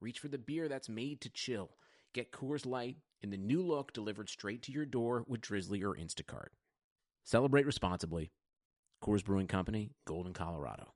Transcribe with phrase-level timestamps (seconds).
[0.00, 1.70] reach for the beer that's made to chill.
[2.14, 5.94] Get Coors Light in the new look delivered straight to your door with Drizzly or
[5.94, 6.48] Instacart.
[7.24, 8.30] Celebrate responsibly.
[9.02, 10.92] Coors Brewing Company, Golden, Colorado.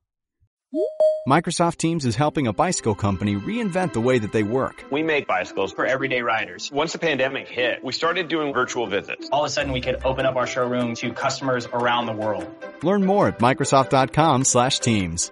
[1.29, 4.85] Microsoft Teams is helping a bicycle company reinvent the way that they work.
[4.91, 6.71] We make bicycles for everyday riders.
[6.71, 9.29] Once the pandemic hit, we started doing virtual visits.
[9.31, 12.47] All of a sudden, we could open up our showroom to customers around the world.
[12.83, 15.31] Learn more at Microsoft.com/Teams.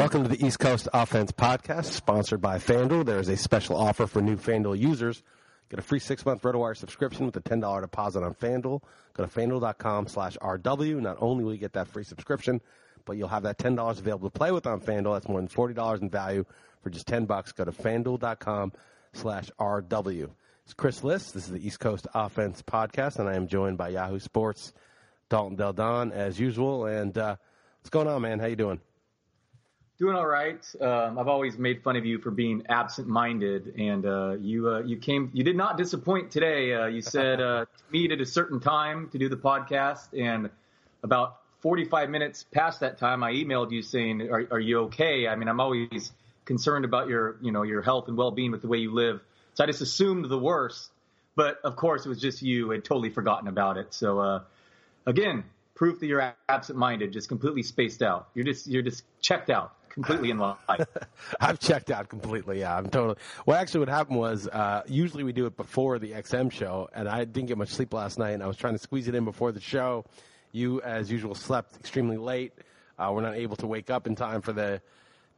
[0.00, 3.04] Welcome to the East Coast Offense Podcast, sponsored by FanDuel.
[3.04, 5.22] There is a special offer for new FanDuel users.
[5.68, 8.80] Get a free six-month RotoWire subscription with a $10 deposit on FanDuel.
[9.12, 11.02] Go to FanDuel.com slash RW.
[11.02, 12.62] Not only will you get that free subscription,
[13.04, 15.16] but you'll have that $10 available to play with on FanDuel.
[15.16, 16.46] That's more than $40 in value
[16.82, 17.52] for just 10 bucks.
[17.52, 18.72] Go to FanDuel.com
[19.12, 20.30] slash RW.
[20.64, 21.30] It's Chris Liss.
[21.32, 24.72] This is the East Coast Offense Podcast, and I am joined by Yahoo Sports,
[25.28, 26.86] Dalton Del Don, as usual.
[26.86, 27.36] And uh,
[27.80, 28.38] what's going on, man?
[28.38, 28.80] How you doing?
[30.00, 30.66] Doing all right.
[30.80, 34.96] Um, I've always made fun of you for being absent-minded, and uh, you uh, you
[34.96, 35.30] came.
[35.34, 36.72] You did not disappoint today.
[36.72, 40.48] Uh, you said uh, meet at a certain time to do the podcast, and
[41.02, 45.36] about 45 minutes past that time, I emailed you saying, "Are, are you okay?" I
[45.36, 46.12] mean, I'm always
[46.46, 49.20] concerned about your you know your health and well-being with the way you live,
[49.52, 50.90] so I just assumed the worst.
[51.36, 53.92] But of course, it was just you had totally forgotten about it.
[53.92, 54.40] So uh,
[55.04, 58.30] again, proof that you're absent-minded, just completely spaced out.
[58.32, 60.56] You're just you're just checked out completely in line.
[61.40, 62.60] I've checked out completely.
[62.60, 63.16] Yeah, I'm totally.
[63.46, 67.08] Well, actually, what happened was uh, usually we do it before the XM show, and
[67.08, 69.24] I didn't get much sleep last night, and I was trying to squeeze it in
[69.24, 70.04] before the show.
[70.52, 72.52] You, as usual, slept extremely late.
[72.98, 74.80] Uh, we're not able to wake up in time for the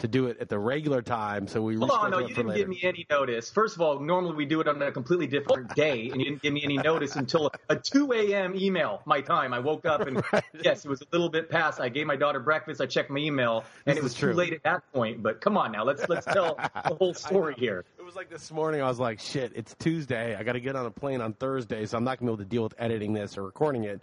[0.02, 1.76] to do it at the regular time, so we.
[1.76, 3.50] Hold on, no, you didn't give me any notice.
[3.50, 6.42] First of all, normally we do it on a completely different day, and you didn't
[6.42, 8.54] give me any notice until a 2 a.m.
[8.56, 9.54] email my time.
[9.54, 10.42] I woke up and right.
[10.60, 11.80] yes, it was a little bit past.
[11.80, 12.80] I gave my daughter breakfast.
[12.80, 15.22] I checked my email, and this it was too late at that point.
[15.22, 17.84] But come on now, let's let's tell the whole story here.
[17.96, 18.82] It was like this morning.
[18.82, 20.34] I was like, shit, it's Tuesday.
[20.34, 22.44] I got to get on a plane on Thursday, so I'm not gonna be able
[22.44, 24.02] to deal with editing this or recording it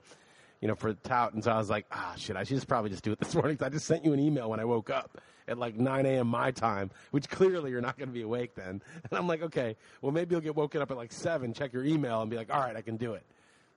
[0.62, 1.34] you know, for Tout.
[1.34, 3.34] And so I was like, ah, shit, I should just probably just do it this
[3.36, 3.58] morning.
[3.62, 5.18] I just sent you an email when I woke up
[5.50, 6.28] at like 9 a.m.
[6.28, 8.82] my time, which clearly you're not going to be awake then.
[9.10, 11.84] And I'm like, okay, well, maybe you'll get woken up at like 7, check your
[11.84, 13.24] email, and be like, all right, I can do it.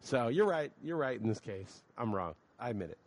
[0.03, 0.73] So you're right.
[0.83, 1.83] You're right in this case.
[1.97, 2.35] I'm wrong.
[2.59, 2.99] I admit it.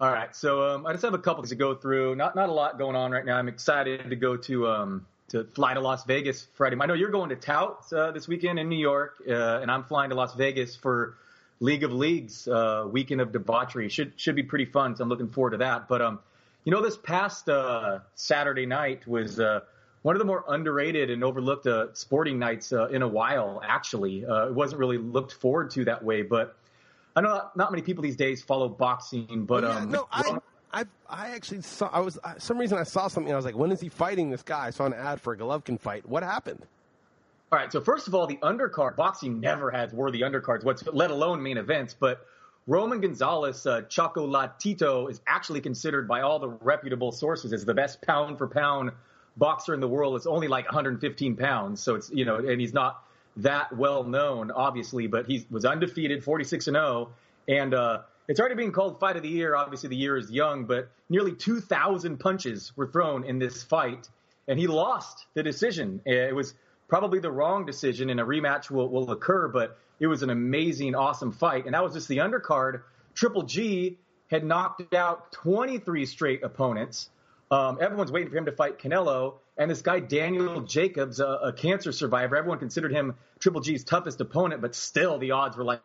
[0.00, 0.34] All right.
[0.34, 2.16] So um, I just have a couple things to go through.
[2.16, 3.36] Not not a lot going on right now.
[3.36, 6.76] I'm excited to go to um, to fly to Las Vegas Friday.
[6.80, 9.84] I know you're going to Tout uh, this weekend in New York, uh, and I'm
[9.84, 11.16] flying to Las Vegas for
[11.60, 13.88] League of Leagues uh, weekend of debauchery.
[13.88, 14.96] Should should be pretty fun.
[14.96, 15.88] So I'm looking forward to that.
[15.88, 16.18] But um,
[16.64, 19.60] you know, this past uh, Saturday night was uh,
[20.02, 23.60] one of the more underrated and overlooked uh, sporting nights uh, in a while.
[23.64, 26.22] Actually, uh, it wasn't really looked forward to that way.
[26.22, 26.56] But
[27.16, 29.44] I know not, not many people these days follow boxing.
[29.44, 30.38] But yeah, um, no, I,
[30.72, 31.88] I, I actually saw.
[31.92, 33.32] I was I, some reason I saw something.
[33.32, 34.66] I was like, when is he fighting this guy?
[34.66, 36.08] I saw an ad for a Golovkin fight.
[36.08, 36.64] What happened?
[37.50, 37.72] All right.
[37.72, 41.58] So first of all, the undercard boxing never has worthy undercards, what's let alone main
[41.58, 41.94] events.
[41.98, 42.24] But
[42.66, 48.00] Roman Gonzalez, uh, Chocolatito, is actually considered by all the reputable sources as the best
[48.02, 48.92] pound for pound
[49.36, 50.14] boxer in the world.
[50.14, 53.02] It's only like 115 pounds, so it's you know, and he's not
[53.38, 57.10] that well known, obviously, but he was undefeated, 46 and 0,
[57.48, 59.56] and uh, it's already being called fight of the year.
[59.56, 64.08] Obviously, the year is young, but nearly 2,000 punches were thrown in this fight,
[64.46, 66.00] and he lost the decision.
[66.04, 66.54] It was
[66.86, 69.48] probably the wrong decision, and a rematch will, will occur.
[69.48, 72.82] But it was an amazing, awesome fight, and that was just the undercard.
[73.14, 73.98] Triple G
[74.28, 77.08] had knocked out 23 straight opponents.
[77.52, 81.52] Um, everyone's waiting for him to fight Canelo, and this guy Daniel Jacobs, a, a
[81.52, 85.82] cancer survivor, everyone considered him Triple G's toughest opponent, but still the odds were like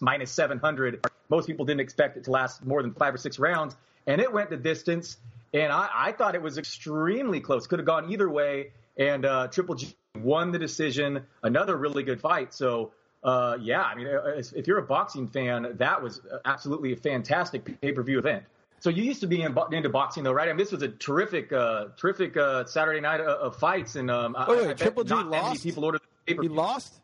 [0.00, 1.04] minus 700.
[1.28, 3.74] Most people didn't expect it to last more than five or six rounds,
[4.06, 5.16] and it went the distance.
[5.52, 7.66] And I, I thought it was extremely close.
[7.66, 8.72] Could have gone either way.
[8.96, 11.24] And uh, Triple G won the decision.
[11.42, 12.54] Another really good fight.
[12.54, 12.92] So,
[13.26, 17.80] uh, yeah, I mean, uh, if you're a boxing fan, that was absolutely a fantastic
[17.80, 18.44] pay per view event.
[18.78, 20.48] So you used to be in, into boxing, though, right?
[20.48, 24.10] I mean, this was a terrific, uh, terrific uh, Saturday night of, of fights, and
[24.12, 25.64] um, Wait, I, Triple G not that many lost?
[25.64, 27.00] people ordered the pay per He lost.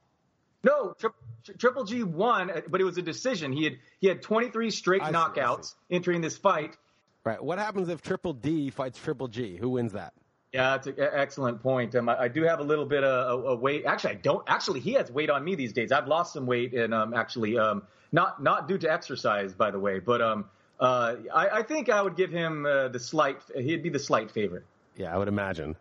[0.63, 1.11] No, tri-
[1.45, 3.53] tri- Triple G won, uh, but it was a decision.
[3.53, 6.77] He had he had 23 straight I see, knockouts entering this fight.
[7.25, 7.43] Right.
[7.43, 9.57] What happens if Triple D fights Triple G?
[9.57, 10.13] Who wins that?
[10.53, 11.95] Yeah, that's an excellent point.
[11.95, 13.87] Um, I, I, do have a little bit of a, a, weight.
[13.87, 14.45] Actually, I don't.
[14.47, 15.93] Actually, he has weight on me these days.
[15.93, 17.83] I've lost some weight, and um, actually, um,
[18.13, 19.99] not not due to exercise, by the way.
[19.99, 20.45] But um,
[20.79, 23.39] uh, I, I think I would give him uh, the slight.
[23.57, 24.65] He'd be the slight favorite.
[24.95, 25.75] Yeah, I would imagine.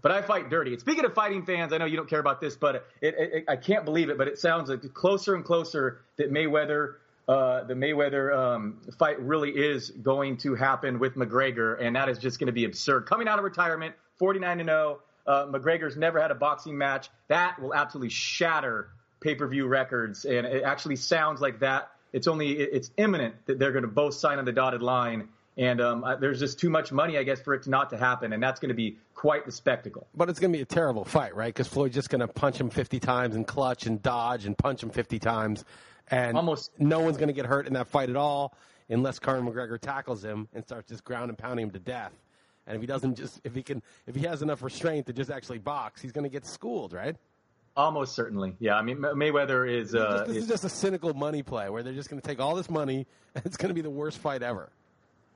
[0.00, 0.78] But I fight dirty.
[0.78, 3.44] Speaking of fighting fans, I know you don't care about this, but it, it, it,
[3.48, 4.16] I can't believe it.
[4.16, 6.94] But it sounds like closer and closer that Mayweather
[7.28, 12.18] uh, the Mayweather um, fight really is going to happen with McGregor, and that is
[12.18, 13.04] just going to be absurd.
[13.06, 17.10] Coming out of retirement, 49 0, uh, McGregor's never had a boxing match.
[17.28, 18.88] That will absolutely shatter
[19.20, 21.90] pay per view records, and it actually sounds like that.
[22.14, 25.28] It's only it's imminent that they're going to both sign on the dotted line.
[25.58, 28.32] And um, there's just too much money, I guess, for it to not to happen,
[28.32, 30.06] and that's going to be quite the spectacle.
[30.14, 31.52] But it's going to be a terrible fight, right?
[31.52, 34.84] Because Floyd's just going to punch him 50 times and clutch and dodge and punch
[34.84, 35.64] him 50 times,
[36.10, 38.54] and almost no one's going to get hurt in that fight at all
[38.88, 42.12] unless Conor McGregor tackles him and starts just ground and pounding him to death.
[42.66, 45.30] And if he doesn't just if he can if he has enough restraint to just
[45.30, 47.16] actually box, he's going to get schooled, right?
[47.76, 48.74] Almost certainly, yeah.
[48.74, 49.94] I mean, Mayweather is.
[49.94, 52.40] Uh, this is, is just a cynical money play where they're just going to take
[52.40, 54.70] all this money and it's going to be the worst fight ever.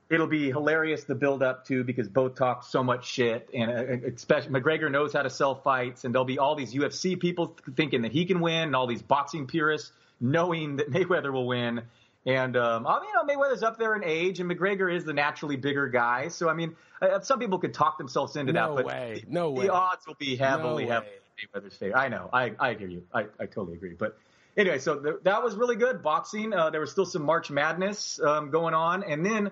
[0.09, 4.07] It'll be hilarious the build up to because both talk so much shit, and uh,
[4.13, 8.01] especially McGregor knows how to sell fights, and there'll be all these UFC people thinking
[8.03, 9.91] that he can win, and all these boxing purists
[10.23, 11.83] knowing that Mayweather will win.
[12.25, 15.89] And um, you know, Mayweather's up there in age, and McGregor is the naturally bigger
[15.89, 16.29] guy.
[16.29, 19.23] So I mean, uh, some people could talk themselves into no that, but way.
[19.27, 19.65] no the, way.
[19.67, 21.11] the odds will be heavily, no heavily
[21.43, 21.97] Mayweather's favor.
[21.97, 23.95] I know, I, I hear you, I, I totally agree.
[23.97, 24.17] But
[24.57, 26.53] anyway, so th- that was really good boxing.
[26.53, 29.51] Uh, there was still some March Madness um, going on, and then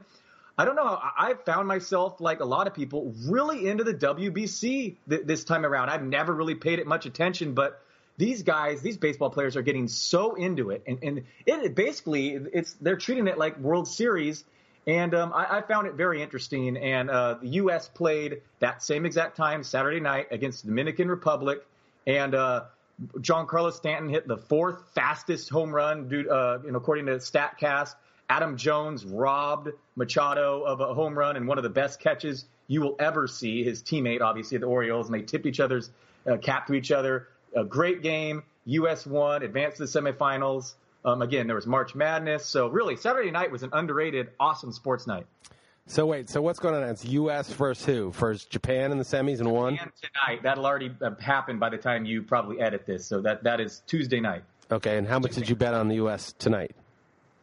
[0.58, 0.84] I don't know.
[0.84, 5.44] I, I found myself like a lot of people really into the WBC th- this
[5.44, 5.90] time around.
[5.90, 7.82] I've never really paid it much attention, but
[8.22, 12.74] these guys, these baseball players are getting so into it, and and it basically it's
[12.74, 14.46] they're treating it like World Series.
[14.86, 16.76] And um, I, I, found it very interesting.
[16.76, 17.88] And uh, the U.S.
[17.88, 21.66] played that same exact time Saturday night against the Dominican Republic,
[22.06, 22.66] and uh,
[23.18, 27.96] Giancarlo Stanton hit the fourth fastest home run, due, uh, you know, according to Statcast.
[28.30, 32.82] Adam Jones robbed Machado of a home run and one of the best catches you
[32.82, 33.64] will ever see.
[33.64, 35.90] His teammate, obviously, the Orioles, and they tipped each other's
[36.26, 38.44] uh, cap to each other a great game.
[38.66, 39.06] U.S.
[39.06, 40.74] won, advanced to the semifinals.
[41.04, 42.46] Um, again, there was March Madness.
[42.46, 45.26] So really, Saturday night was an underrated, awesome sports night.
[45.88, 46.84] So wait, so what's going on?
[46.84, 47.52] It's U.S.
[47.52, 48.12] versus who?
[48.12, 50.44] First Japan in the semis and one tonight.
[50.44, 53.06] That'll already uh, happen by the time you probably edit this.
[53.06, 54.44] So that that is Tuesday night.
[54.72, 56.34] Okay, and how much did you bet on the U.S.
[56.38, 56.76] tonight?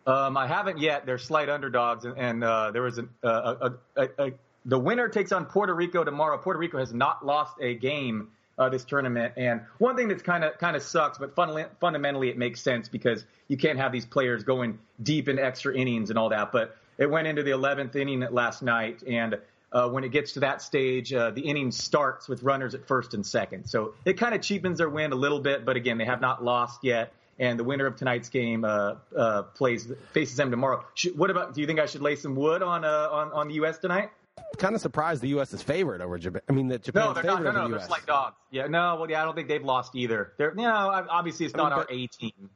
[0.06, 1.04] Um, I haven't yet.
[1.04, 4.32] They're slight underdogs, and, and uh, there was a, a, a, a,
[4.64, 6.38] the winner takes on Puerto Rico tomorrow.
[6.38, 8.28] Puerto Rico has not lost a game
[8.58, 9.34] uh, this tournament.
[9.36, 12.88] And one thing that's kind of kind of sucks, but fun, fundamentally it makes sense
[12.88, 16.52] because you can't have these players going deep into extra innings and all that.
[16.52, 19.38] But it went into the 11th inning last night, and
[19.70, 23.14] uh, when it gets to that stage, uh, the inning starts with runners at first
[23.14, 23.68] and second.
[23.68, 26.42] So it kind of cheapens their win a little bit, but again, they have not
[26.42, 27.12] lost yet.
[27.40, 30.84] And the winner of tonight's game uh, uh, plays faces them tomorrow.
[30.94, 31.54] Should, what about?
[31.54, 33.78] Do you think I should lay some wood on uh, on on the U.S.
[33.78, 34.10] tonight?
[34.58, 35.52] Kind of surprised the U.S.
[35.52, 36.42] is favored over Japan.
[36.48, 37.78] I mean, that Japan's no, they're favored not, no, no, the.
[37.78, 38.36] They're like dogs.
[38.50, 40.32] Yeah, no, well, yeah, I don't think they've lost either.
[40.36, 42.50] They're, you know, obviously it's I not mean, our A team.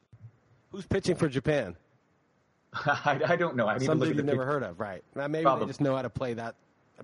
[0.71, 1.77] Who's pitching for Japan?
[2.75, 3.69] I, I, don't know.
[3.69, 5.03] I need Some to look you've never heard of, right?
[5.15, 5.67] Now, maybe Probably.
[5.67, 6.55] they just know how to play that.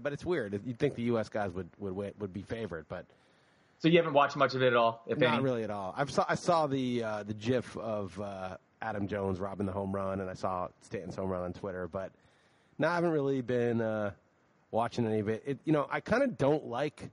[0.02, 0.58] But it's weird.
[0.64, 1.28] You'd think the U.S.
[1.28, 3.04] guys would would would be favored, but
[3.78, 5.42] so you haven't watched much of it at all, if not any?
[5.42, 5.94] really at all.
[5.96, 9.92] I saw I saw the uh, the GIF of uh, Adam Jones robbing the home
[9.92, 12.10] run, and I saw Stanton's home run on Twitter, but
[12.78, 13.80] no, I haven't really been.
[13.80, 14.12] Uh,
[14.70, 15.42] watching any of it.
[15.46, 17.10] it you know, I kind of don't like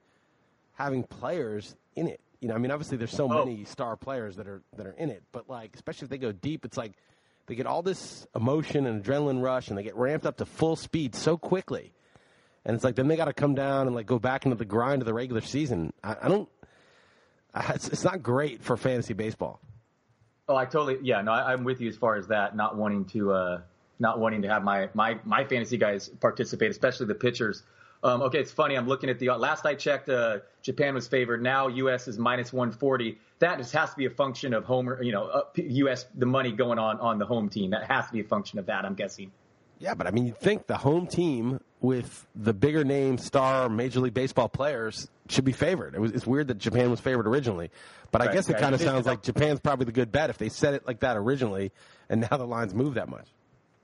[0.74, 2.20] having players in it.
[2.42, 3.46] You know, I mean, obviously there's so oh.
[3.46, 6.32] many star players that are that are in it, but like, especially if they go
[6.32, 6.94] deep, it's like
[7.48, 10.76] they get all this emotion and adrenaline rush, and they get ramped up to full
[10.76, 11.94] speed so quickly.
[12.66, 14.66] And it's like then they got to come down and like go back into the
[14.66, 15.94] grind of the regular season.
[16.04, 16.50] I, I don't.
[17.54, 19.62] I, it's, it's not great for fantasy baseball.
[20.48, 21.22] Oh, I totally yeah.
[21.22, 22.56] No, I, am with you as far as that.
[22.56, 23.62] Not wanting to uh,
[24.00, 27.64] not wanting to have my my my fantasy guys participate, especially the pitchers.
[28.04, 28.76] Um, okay, it's funny.
[28.76, 31.42] I'm looking at the last I checked, uh, Japan was favored.
[31.42, 32.08] Now U.S.
[32.08, 33.18] is minus 140.
[33.40, 36.06] That just has to be a function of home, you know, uh, U.S.
[36.14, 37.72] the money going on on the home team.
[37.72, 38.86] That has to be a function of that.
[38.86, 39.32] I'm guessing.
[39.80, 44.00] Yeah, but I mean, you'd think the home team with the bigger name star Major
[44.00, 45.96] League Baseball players should be favored.
[45.96, 47.72] It was, it's weird that Japan was favored originally,
[48.12, 50.50] but I guess it kind of sounds like Japan's probably the good bet if they
[50.50, 51.72] said it like that originally,
[52.08, 53.28] and now the lines move that much.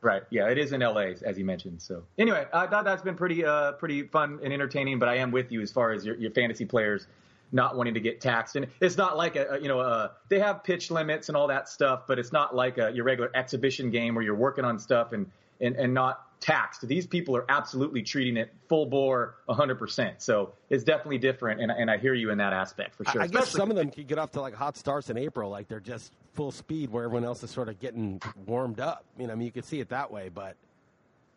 [0.02, 0.24] Right.
[0.32, 1.82] Yeah, it is in LA, as you mentioned.
[1.82, 4.98] So anyway, I thought that's been pretty, uh, pretty fun and entertaining.
[4.98, 7.06] But I am with you as far as your, your fantasy players
[7.52, 8.56] not wanting to get taxed.
[8.56, 11.70] And it's not like a, you know, uh, they have pitch limits and all that
[11.70, 15.12] stuff, but it's not like a, your regular exhibition game where you're working on stuff
[15.12, 15.30] and,
[15.60, 16.86] and, and not taxed.
[16.88, 20.16] These people are absolutely treating it full bore, 100%.
[20.18, 23.22] So it's definitely different, and, and I hear you in that aspect for sure.
[23.22, 25.50] I, I guess some of them could get off to like hot starts in April,
[25.50, 29.06] like they're just full speed, where everyone else is sort of getting warmed up.
[29.18, 30.56] You know, I mean, you could see it that way, but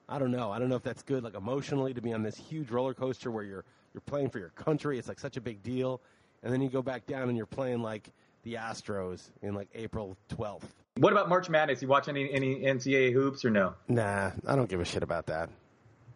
[0.09, 0.51] I don't know.
[0.51, 3.31] I don't know if that's good, like emotionally, to be on this huge roller coaster
[3.31, 4.99] where you're you're playing for your country.
[4.99, 6.01] It's like such a big deal,
[6.43, 8.11] and then you go back down and you're playing like
[8.43, 10.63] the Astros in like April 12th.
[10.99, 11.83] What about March Madness?
[11.83, 13.75] You watch any any NCAA hoops or no?
[13.89, 15.51] Nah, I don't give a shit about that.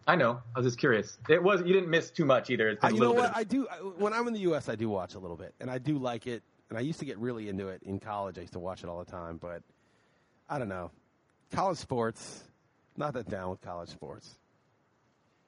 [0.06, 0.40] I know.
[0.54, 1.18] I was just curious.
[1.28, 2.68] It was you didn't miss too much either.
[2.68, 3.30] It's a you know what?
[3.30, 3.66] of- I do.
[3.68, 5.99] I, when I'm in the U.S., I do watch a little bit, and I do
[5.99, 6.44] like it.
[6.70, 8.38] And I used to get really into it in college.
[8.38, 9.62] I used to watch it all the time, but
[10.49, 10.90] I don't know.
[11.50, 12.44] College sports,
[12.97, 14.38] not that down with college sports.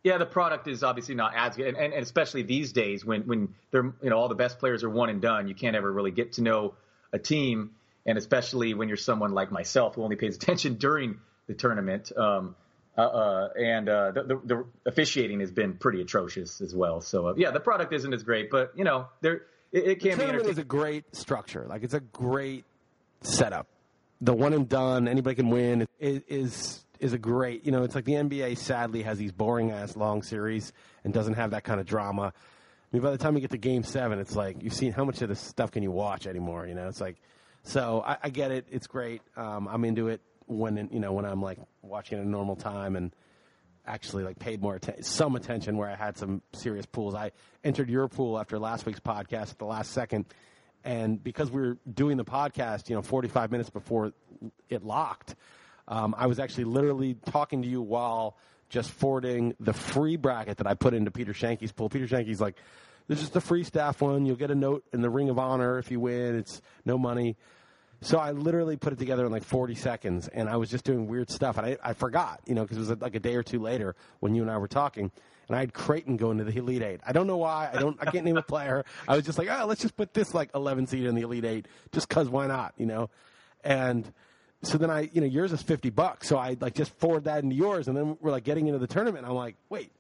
[0.03, 3.23] Yeah, the product is obviously not as good, and, and, and especially these days when
[3.29, 5.93] when they're you know all the best players are one and done, you can't ever
[5.93, 6.75] really get to know
[7.13, 7.71] a team,
[8.07, 12.13] and especially when you're someone like myself who only pays attention during the tournament.
[12.17, 12.57] Um,
[12.99, 17.01] uh, uh, and uh, the, the, the officiating has been pretty atrocious as well.
[17.01, 19.43] So uh, yeah, the product isn't as great, but you know there
[19.73, 21.67] it, it can be tournament is a great structure.
[21.69, 22.65] Like it's a great
[23.23, 23.67] setup.
[24.21, 25.87] The one and done, anybody can win.
[25.99, 27.65] Is is is a great.
[27.65, 28.59] You know, it's like the NBA.
[28.59, 30.73] Sadly, has these boring ass long series
[31.05, 32.33] and doesn't have that kind of drama.
[32.35, 35.05] I mean, by the time you get to Game Seven, it's like you've seen how
[35.05, 36.67] much of this stuff can you watch anymore.
[36.67, 37.17] You know, it's like
[37.63, 38.03] so.
[38.07, 38.67] I, I get it.
[38.71, 39.23] It's great.
[39.37, 42.97] Um, I'm into it when you know when I'm like watching at a normal time
[42.97, 43.15] and
[43.87, 47.15] actually like paid more atten- some attention where I had some serious pools.
[47.15, 47.33] I
[47.65, 50.27] entered your pool after last week's podcast at the last second,
[50.85, 54.13] and because we were doing the podcast, you know, 45 minutes before
[54.69, 55.35] it locked,
[55.89, 58.37] um, I was actually literally talking to you while
[58.69, 61.89] just forwarding the free bracket that I put into Peter Schoenke's pool.
[61.89, 62.57] Peter Schoenke's like,
[63.11, 64.25] "This is the free staff one.
[64.25, 66.37] You'll get a note in the Ring of Honor if you win.
[66.37, 67.37] It's no money."
[68.03, 71.09] So I literally put it together in like 40 seconds, and I was just doing
[71.09, 73.43] weird stuff, and I, I forgot, you know, because it was like a day or
[73.43, 75.11] two later when you and I were talking,
[75.49, 77.01] and I had Creighton going to the Elite Eight.
[77.05, 77.69] I don't know why.
[77.73, 77.99] I don't.
[78.01, 78.85] I can't name a player.
[79.09, 81.45] I was just like, oh, let's just put this like 11 seed in the Elite
[81.45, 83.11] Eight, just cause why not, you know?
[83.65, 84.11] And
[84.63, 87.43] so then I, you know, yours is 50 bucks, so I like just forward that
[87.43, 89.91] into yours, and then we're like getting into the tournament, I'm like, wait.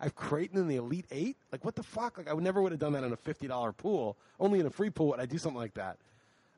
[0.00, 1.36] I've Creighton in the Elite Eight.
[1.50, 2.18] Like, what the fuck?
[2.18, 4.16] Like, I would never would have done that in a fifty dollar pool.
[4.38, 5.96] Only in a free pool would I do something like that.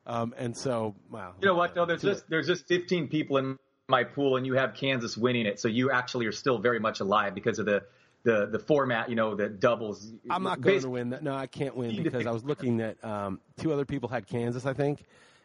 [0.05, 1.33] Um, and so, wow.
[1.41, 1.85] You know what though?
[1.85, 3.57] There's just there's just 15 people in
[3.87, 6.99] my pool, and you have Kansas winning it, so you actually are still very much
[7.01, 7.83] alive because of the
[8.23, 9.09] the the format.
[9.09, 10.11] You know, that doubles.
[10.29, 11.09] I'm not going to win.
[11.11, 11.23] That.
[11.23, 14.65] No, I can't win because I was looking at um, two other people had Kansas,
[14.65, 15.03] I think,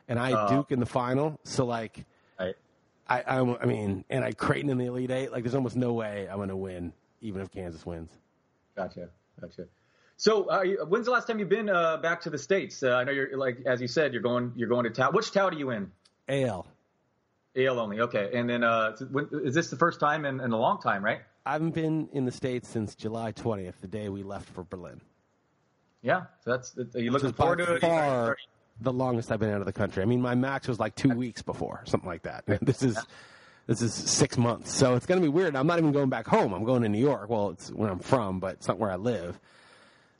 [0.08, 0.48] and I had Oh.
[0.56, 1.38] Duke in the final.
[1.44, 2.04] So like,
[2.38, 2.54] Right.
[3.08, 5.32] I, I, I mean, and I Creighton in the Elite Eight.
[5.32, 8.10] Like, there's almost no way I'm going to win, even if Kansas wins.
[8.76, 9.08] Gotcha,
[9.40, 9.66] gotcha.
[10.16, 12.82] So, uh, you- when's the last time you've been uh, back to the states?
[12.82, 15.12] Uh, I know you're like as you said, you're going you're going to Tout.
[15.14, 15.92] Which Tout are you in?
[16.28, 16.66] AL.
[17.56, 18.00] AL only.
[18.00, 21.04] Okay, and then uh, when, is this the first time in, in a long time?
[21.04, 21.20] Right?
[21.44, 25.00] I haven't been in the states since July 20th, the day we left for Berlin.
[26.02, 26.24] Yeah.
[26.44, 27.80] So that's are you looking by forward to it?
[27.80, 28.36] far
[28.80, 30.02] the longest I've been out of the country.
[30.02, 32.44] I mean, my max was like two weeks before, something like that.
[32.62, 32.98] This is
[33.66, 35.56] this is six months, so it's going to be weird.
[35.56, 36.52] I'm not even going back home.
[36.52, 37.28] I'm going to New York.
[37.28, 39.38] Well, it's where I'm from, but it's not where I live.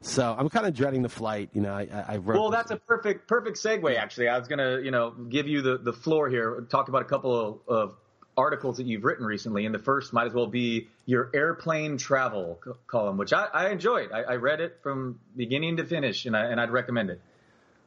[0.01, 1.51] So I'm kind of dreading the flight.
[1.53, 2.39] You know, I, I wrote.
[2.39, 3.97] Well, that's a perfect perfect segue.
[3.97, 6.67] Actually, I was gonna you know give you the the floor here.
[6.69, 7.95] Talk about a couple of, of
[8.37, 12.59] articles that you've written recently, and the first might as well be your airplane travel
[12.63, 14.13] co- column, which I, I enjoyed.
[14.13, 17.21] I, I read it from beginning to finish, and I and I'd recommend it.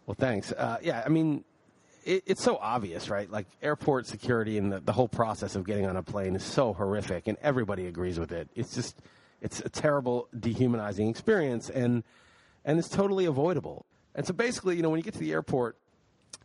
[0.05, 0.51] Well, thanks.
[0.51, 1.43] Uh, yeah, I mean,
[2.05, 3.29] it, it's so obvious, right?
[3.29, 6.73] Like airport security and the, the whole process of getting on a plane is so
[6.73, 8.49] horrific, and everybody agrees with it.
[8.55, 9.01] It's just,
[9.41, 12.03] it's a terrible, dehumanizing experience, and
[12.65, 13.85] and it's totally avoidable.
[14.15, 15.77] And so basically, you know, when you get to the airport,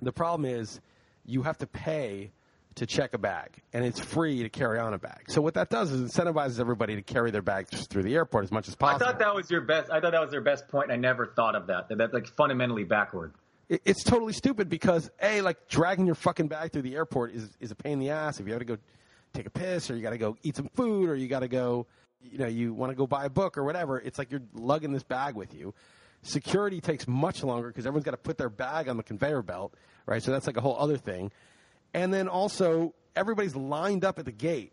[0.01, 0.81] the problem is
[1.27, 2.31] you have to pay
[2.77, 5.25] to check a bag, and it's free to carry on a bag.
[5.29, 8.53] So what that does is incentivizes everybody to carry their bags through the airport as
[8.53, 9.07] much as possible.
[9.07, 9.91] I thought that was your best.
[9.91, 10.91] I thought that was their best point.
[10.91, 11.89] and I never thought of that.
[11.89, 13.33] That that's like fundamentally backward.
[13.69, 17.51] It- it's totally stupid because a like dragging your fucking bag through the airport is
[17.61, 18.41] is a pain in the ass.
[18.41, 18.77] If you have to go
[19.33, 21.49] take a piss or you got to go eat some food or you got to
[21.49, 21.87] go
[22.23, 24.93] you know you want to go buy a book or whatever it's like you're lugging
[24.93, 25.75] this bag with you.
[26.23, 29.75] Security takes much longer because everyone's got to put their bag on the conveyor belt
[30.07, 30.23] right?
[30.23, 31.31] So that's like a whole other thing.
[31.93, 34.73] And then also everybody's lined up at the gate.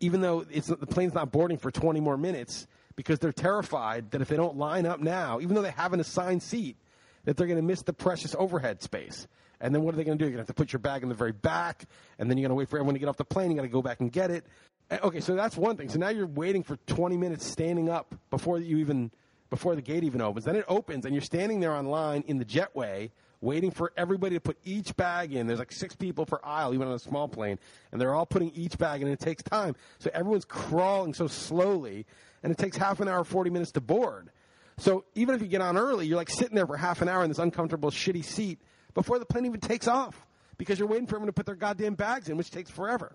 [0.00, 4.20] Even though it's the plane's not boarding for 20 more minutes because they're terrified that
[4.20, 6.76] if they don't line up now, even though they have an assigned seat,
[7.24, 9.26] that they're going to miss the precious overhead space.
[9.60, 10.28] And then what are they going to do?
[10.28, 11.84] You're going to have to put your bag in the very back,
[12.18, 13.50] and then you're going to wait for everyone to get off the plane.
[13.50, 14.44] You got to go back and get it.
[14.90, 15.88] Uh, Okay, so that's one thing.
[15.88, 19.10] So now you're waiting for 20 minutes standing up before you even
[19.50, 20.46] before the gate even opens.
[20.46, 23.10] Then it opens, and you're standing there on line in the jetway
[23.42, 25.46] waiting for everybody to put each bag in.
[25.46, 27.58] There's like six people per aisle, even on a small plane,
[27.90, 29.74] and they're all putting each bag in, and it takes time.
[29.98, 32.06] So everyone's crawling so slowly,
[32.42, 34.30] and it takes half an hour, 40 minutes to board.
[34.82, 37.22] So even if you get on early, you're like sitting there for half an hour
[37.22, 38.58] in this uncomfortable, shitty seat
[38.94, 40.26] before the plane even takes off
[40.58, 43.14] because you're waiting for them to put their goddamn bags in, which takes forever.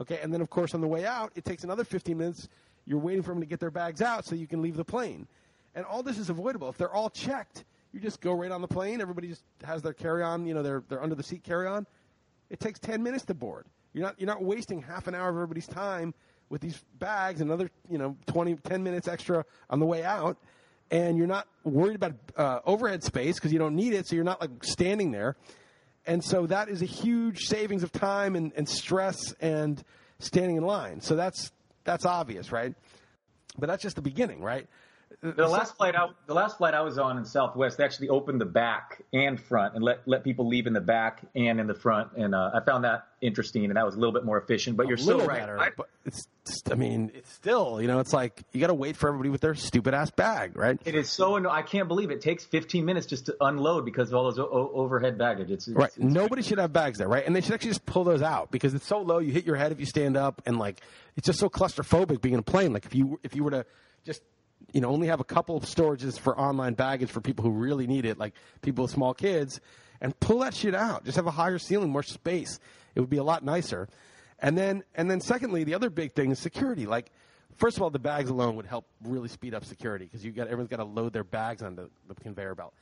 [0.00, 2.48] Okay, and then of course on the way out, it takes another 15 minutes.
[2.84, 5.28] You're waiting for them to get their bags out so you can leave the plane.
[5.76, 6.68] And all this is avoidable.
[6.68, 9.00] If they're all checked, you just go right on the plane.
[9.00, 11.86] Everybody just has their carry-on, you know, their, their under the seat carry-on.
[12.50, 13.66] It takes 10 minutes to board.
[13.92, 16.12] You're not, you're not wasting half an hour of everybody's time
[16.48, 20.38] with these bags, and another, you know, 20, 10 minutes extra on the way out.
[20.94, 24.24] And you're not worried about uh, overhead space because you don't need it, so you're
[24.24, 25.34] not like standing there.
[26.06, 29.82] And so that is a huge savings of time and, and stress and
[30.20, 31.00] standing in line.
[31.00, 31.50] So that's
[31.82, 32.74] that's obvious, right?
[33.58, 34.68] But that's just the beginning, right?
[35.24, 38.42] The last flight out, the last flight I was on in Southwest, they actually opened
[38.42, 41.74] the back and front and let let people leave in the back and in the
[41.74, 44.76] front, and uh, I found that interesting, and that was a little bit more efficient.
[44.76, 45.38] But a you're little right.
[45.40, 46.28] better, I- but it's,
[46.70, 49.40] I mean, it's still, you know, it's like you got to wait for everybody with
[49.40, 50.78] their stupid ass bag, right?
[50.84, 54.10] it is so anno- I can't believe it takes 15 minutes just to unload because
[54.10, 55.50] of all those o- o- overhead baggage.
[55.50, 55.90] It's, it's Right.
[55.96, 57.26] it's- Nobody should have bags there, right?
[57.26, 59.20] And they should actually just pull those out because it's so low.
[59.20, 60.82] You hit your head if you stand up, and like
[61.16, 62.74] it's just so claustrophobic being in a plane.
[62.74, 63.64] Like if you if you were to
[64.04, 64.20] just
[64.74, 67.86] you know only have a couple of storages for online baggage for people who really
[67.86, 69.60] need it, like people with small kids,
[70.00, 71.04] and pull that shit out.
[71.04, 72.58] Just have a higher ceiling, more space.
[72.94, 73.88] It would be a lot nicer.
[74.40, 76.86] And then and then secondly, the other big thing is security.
[76.86, 77.12] Like
[77.56, 80.48] first of all, the bags alone would help really speed up security because you got
[80.48, 82.74] everyone's got to load their bags on the, the conveyor belt.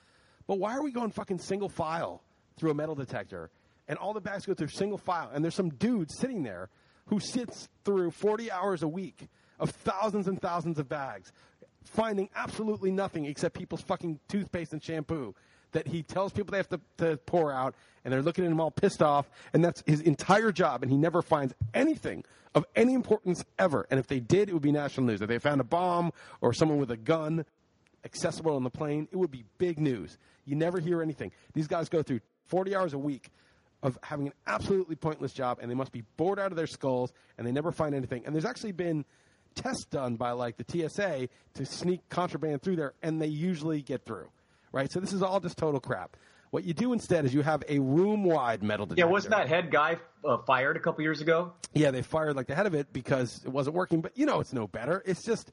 [0.47, 2.23] But why are we going fucking single file
[2.57, 3.51] through a metal detector
[3.87, 6.71] and all the bags go through single file and there's some dude sitting there
[7.07, 9.29] who sits through 40 hours a week
[9.61, 11.33] of thousands and thousands of bags
[11.85, 15.35] finding absolutely nothing except people's fucking toothpaste and shampoo
[15.73, 17.75] that he tells people they have to, to pour out
[18.05, 20.99] and they're looking at him all pissed off and that's his entire job and he
[20.99, 22.25] never finds anything
[22.55, 25.39] of any importance ever and if they did it would be national news if they
[25.39, 27.45] found a bomb or someone with a gun
[28.05, 30.19] accessible on the plane, it would be big news.
[30.45, 31.33] You never hear anything.
[31.55, 33.31] These guys go through 40 hours a week
[33.83, 37.13] of having an absolutely pointless job, and they must be bored out of their skulls,
[37.37, 38.23] and they never find anything.
[38.25, 39.05] And there's actually been
[39.55, 44.05] tests done by like the TSA to sneak contraband through there, and they usually get
[44.05, 44.29] through.
[44.73, 44.91] Right?
[44.91, 46.17] So this is all just total crap.
[46.51, 49.07] What you do instead is you have a room-wide metal detector.
[49.07, 51.53] yeah, wasn't that head guy uh, fired a couple years ago?
[51.73, 54.03] Yeah, they fired like the head of it because it wasn't working.
[54.03, 55.03] But you know, it's no better.
[55.07, 55.51] It's just,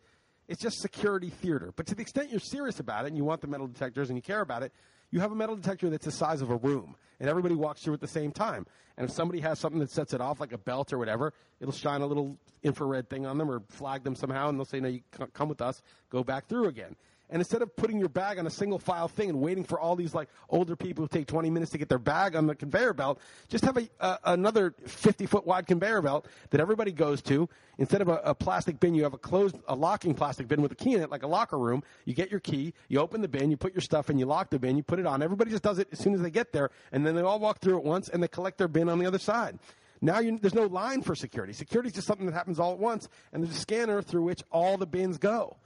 [0.49, 1.71] it's just security theater.
[1.73, 4.17] But to the extent you're serious about it and you want the metal detectors and
[4.17, 4.73] you care about it,
[5.11, 7.93] you have a metal detector that's the size of a room, and everybody walks through
[7.93, 8.65] at the same time.
[8.97, 11.73] And if somebody has something that sets it off, like a belt or whatever, it'll
[11.73, 14.89] shine a little infrared thing on them or flag them somehow, and they'll say, "No,
[14.89, 15.01] you
[15.33, 15.81] come with us.
[16.09, 16.95] Go back through again."
[17.29, 19.95] And instead of putting your bag on a single file thing and waiting for all
[19.95, 22.93] these like older people who take 20 minutes to get their bag on the conveyor
[22.93, 27.47] belt, just have a, uh, another 50 foot wide conveyor belt that everybody goes to.
[27.77, 30.71] Instead of a, a plastic bin, you have a closed, a locking plastic bin with
[30.71, 31.83] a key in it, like a locker room.
[32.05, 34.49] You get your key, you open the bin, you put your stuff in, you lock
[34.49, 35.21] the bin, you put it on.
[35.21, 37.59] Everybody just does it as soon as they get there, and then they all walk
[37.59, 39.59] through it once and they collect their bin on the other side.
[40.01, 41.53] Now you, there's no line for security.
[41.53, 44.41] Security is just something that happens all at once, and there's a scanner through which
[44.51, 45.57] all the bins go.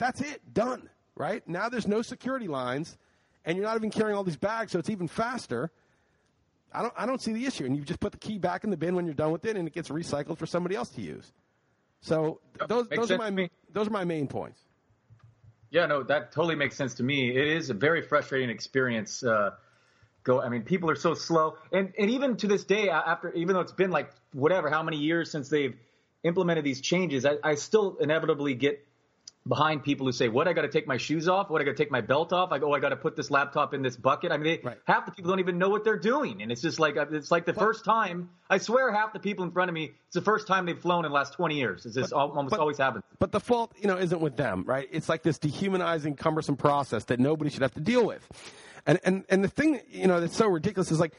[0.00, 0.40] That's it.
[0.52, 0.88] Done.
[1.14, 1.46] Right?
[1.46, 2.96] Now there's no security lines,
[3.44, 5.70] and you're not even carrying all these bags, so it's even faster.
[6.72, 7.66] I don't, I don't see the issue.
[7.66, 9.56] And you just put the key back in the bin when you're done with it,
[9.56, 11.30] and it gets recycled for somebody else to use.
[12.00, 14.60] So th- those, makes those, are my, those are my main points.
[15.70, 17.36] Yeah, no, that totally makes sense to me.
[17.36, 19.22] It is a very frustrating experience.
[19.22, 19.50] Uh,
[20.24, 23.54] go, I mean, people are so slow, and and even to this day, after even
[23.54, 25.76] though it's been like whatever how many years since they've
[26.24, 28.84] implemented these changes, I, I still inevitably get
[29.48, 30.46] behind people who say, "What?
[30.48, 31.48] I got to take my shoes off?
[31.50, 31.60] What?
[31.60, 32.52] I got to take my belt off?
[32.52, 34.68] I go, oh, I got to put this laptop in this bucket." I mean, they,
[34.68, 34.78] Right.
[34.86, 37.30] half the people don't even know what they're doing, and it's just like uh, it's
[37.30, 38.30] like the first time.
[38.48, 41.04] I swear, half the people in front of me, it's the first time they've flown
[41.04, 41.86] in the last twenty years.
[41.86, 43.04] It's just al- almost but- always happens.
[43.18, 44.88] But the fault, you know, isn't with them, right?
[44.92, 48.26] It's like this dehumanizing, cumbersome process that nobody should have to deal with.
[48.86, 51.12] And and and the thing, you know, that's so ridiculous is like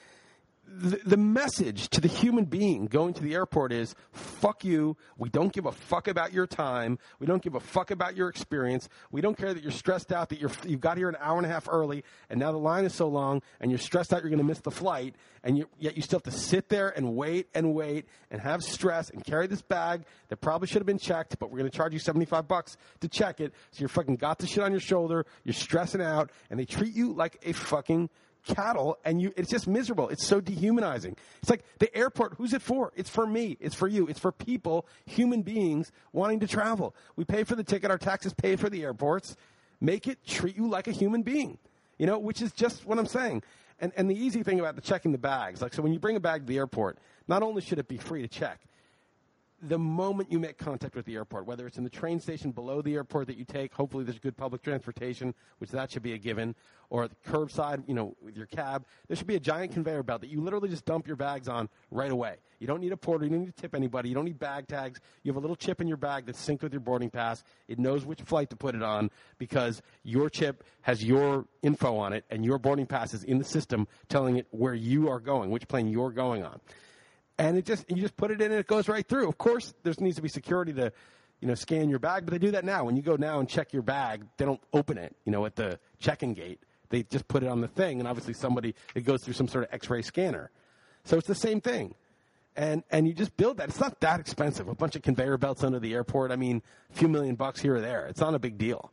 [0.73, 4.95] the, the message to the human being going to the airport is fuck you.
[5.17, 6.97] We don't give a fuck about your time.
[7.19, 8.87] We don't give a fuck about your experience.
[9.11, 11.45] We don't care that you're stressed out that you're, you've got here an hour and
[11.45, 14.29] a half early and now the line is so long and you're stressed out you're
[14.29, 17.15] going to miss the flight and you, yet you still have to sit there and
[17.15, 20.99] wait and wait and have stress and carry this bag that probably should have been
[20.99, 23.53] checked, but we're going to charge you 75 bucks to check it.
[23.71, 25.25] So you're fucking got the shit on your shoulder.
[25.43, 28.09] You're stressing out and they treat you like a fucking
[28.45, 30.09] cattle and you it's just miserable.
[30.09, 31.15] It's so dehumanizing.
[31.41, 32.91] It's like the airport who's it for?
[32.95, 33.57] It's for me.
[33.59, 34.07] It's for you.
[34.07, 36.95] It's for people human beings wanting to travel.
[37.15, 37.91] We pay for the ticket.
[37.91, 39.35] Our taxes pay for the airports.
[39.79, 41.57] Make it treat you like a human being
[41.97, 43.43] You know, which is just what I'm saying.
[43.79, 46.15] And and the easy thing about the checking the bags, like so when you bring
[46.15, 48.59] a bag to the airport, not only should it be free to check,
[49.61, 52.81] the moment you make contact with the airport, whether it's in the train station below
[52.81, 56.17] the airport that you take, hopefully there's good public transportation, which that should be a
[56.17, 56.55] given,
[56.89, 60.21] or the curbside, you know, with your cab, there should be a giant conveyor belt
[60.21, 62.37] that you literally just dump your bags on right away.
[62.59, 64.67] You don't need a porter, you don't need to tip anybody, you don't need bag
[64.67, 64.99] tags.
[65.23, 67.43] You have a little chip in your bag that's synced with your boarding pass.
[67.67, 72.13] It knows which flight to put it on because your chip has your info on
[72.13, 75.51] it and your boarding pass is in the system telling it where you are going,
[75.51, 76.59] which plane you're going on
[77.41, 79.27] and it just you just put it in and it goes right through.
[79.27, 80.93] Of course, there needs to be security to
[81.39, 82.83] you know scan your bag, but they do that now.
[82.85, 85.15] When you go now and check your bag, they don't open it.
[85.25, 88.35] You know at the check-in gate, they just put it on the thing, and obviously
[88.35, 90.51] somebody it goes through some sort of X-ray scanner.
[91.03, 91.95] So it's the same thing.
[92.55, 93.69] And and you just build that.
[93.69, 94.67] It's not that expensive.
[94.67, 96.31] A bunch of conveyor belts under the airport.
[96.31, 98.05] I mean, a few million bucks here or there.
[98.05, 98.91] It's not a big deal.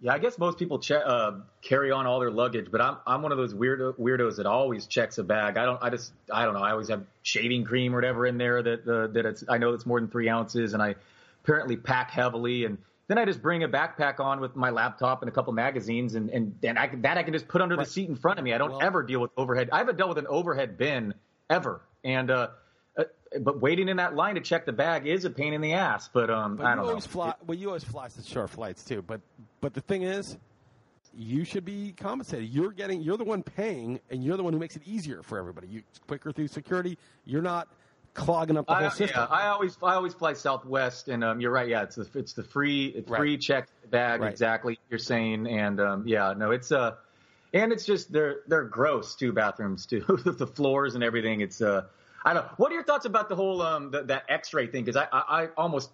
[0.00, 3.22] Yeah, I guess most people che- uh, carry on all their luggage, but I'm I'm
[3.22, 5.56] one of those weirdo weirdos that always checks a bag.
[5.58, 6.62] I don't I just I don't know.
[6.62, 9.72] I always have shaving cream or whatever in there that uh, that it's I know
[9.74, 10.94] it's more than three ounces, and I
[11.42, 15.28] apparently pack heavily, and then I just bring a backpack on with my laptop and
[15.28, 17.84] a couple magazines, and and, and I can, that I can just put under the
[17.84, 18.52] seat in front of me.
[18.54, 19.68] I don't Well- ever deal with overhead.
[19.72, 21.14] I haven't dealt with an overhead bin
[21.50, 22.48] ever, and uh,
[23.40, 26.08] but waiting in that line to check the bag is a pain in the ass.
[26.12, 26.88] But um, But I don't know.
[26.90, 27.34] always fly.
[27.46, 29.02] Well, you always fly such short flights too.
[29.02, 29.20] But
[29.60, 30.36] but the thing is,
[31.16, 32.48] you should be compensated.
[32.48, 33.02] You're getting.
[33.02, 35.66] You're the one paying, and you're the one who makes it easier for everybody.
[35.68, 36.96] You quicker through security.
[37.24, 37.68] You're not
[38.14, 39.10] clogging up the I, whole system.
[39.14, 41.68] Yeah, I always I always fly Southwest, and um, you're right.
[41.68, 43.18] Yeah, it's the it's the free it's Right.
[43.18, 44.30] free check bag Right.
[44.30, 46.94] exactly you're saying, and um, yeah, no, it's uh,
[47.54, 51.40] and it's just they're they're gross too bathrooms too, the floors and everything.
[51.40, 51.84] It's uh,
[52.24, 52.46] I don't.
[52.58, 54.84] What are your thoughts about the whole um the, that X-ray thing?
[54.84, 55.90] Because I, I I almost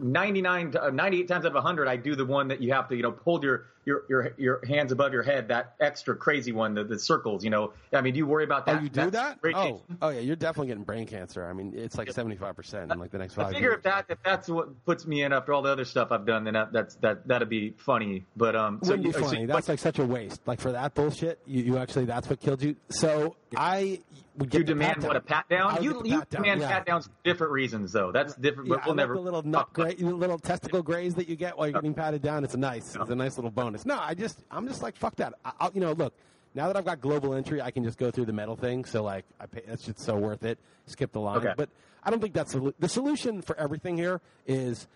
[0.00, 2.88] 99 to- uh, 98 times out of 100 I do the one that you have
[2.88, 6.52] to you know hold your your your your hands above your head that extra crazy
[6.52, 8.88] one the, the circles you know I mean do you worry about Oh, that you
[8.88, 9.38] do that?
[9.54, 10.20] Oh, oh yeah.
[10.20, 11.46] You're definitely getting brain cancer.
[11.46, 13.76] I mean, it's like seventy five percent in like the next five I figure years.
[13.78, 16.44] if that if that's what puts me in after all the other stuff I've done,
[16.44, 18.24] then that, that's that that'd be funny.
[18.36, 19.42] But um, so be so funny.
[19.42, 20.40] you- that's like such a waste.
[20.46, 22.76] Like for that bullshit, you, you actually that's what killed you.
[22.90, 24.00] So I
[24.36, 25.82] would get you demand what a pat down.
[25.82, 26.68] You you down, demand yeah.
[26.68, 28.12] pat downs for different reasons though.
[28.12, 28.68] That's different.
[28.68, 31.56] Yeah, but we'll never the little nut gra- the little testicle graze that you get
[31.56, 32.44] while you're getting patted down.
[32.44, 33.77] It's nice, it's a nice little bonus.
[33.86, 35.34] No, I just, I'm just like fuck that.
[35.44, 36.14] I, I'll, you know, look,
[36.54, 38.84] now that I've got global entry, I can just go through the metal thing.
[38.84, 40.58] So like, I pay, that's just so worth it.
[40.86, 41.38] Skip the line.
[41.38, 41.52] Okay.
[41.56, 41.68] But
[42.02, 44.20] I don't think that's the, the solution for everything here.
[44.46, 44.86] Is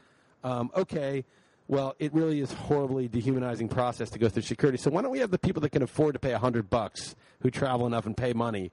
[0.45, 1.25] um, okay.
[1.68, 4.77] Well, it really is horribly dehumanizing process to go through security.
[4.77, 7.14] So why don't we have the people that can afford to pay a hundred bucks
[7.40, 8.73] who travel enough and pay money?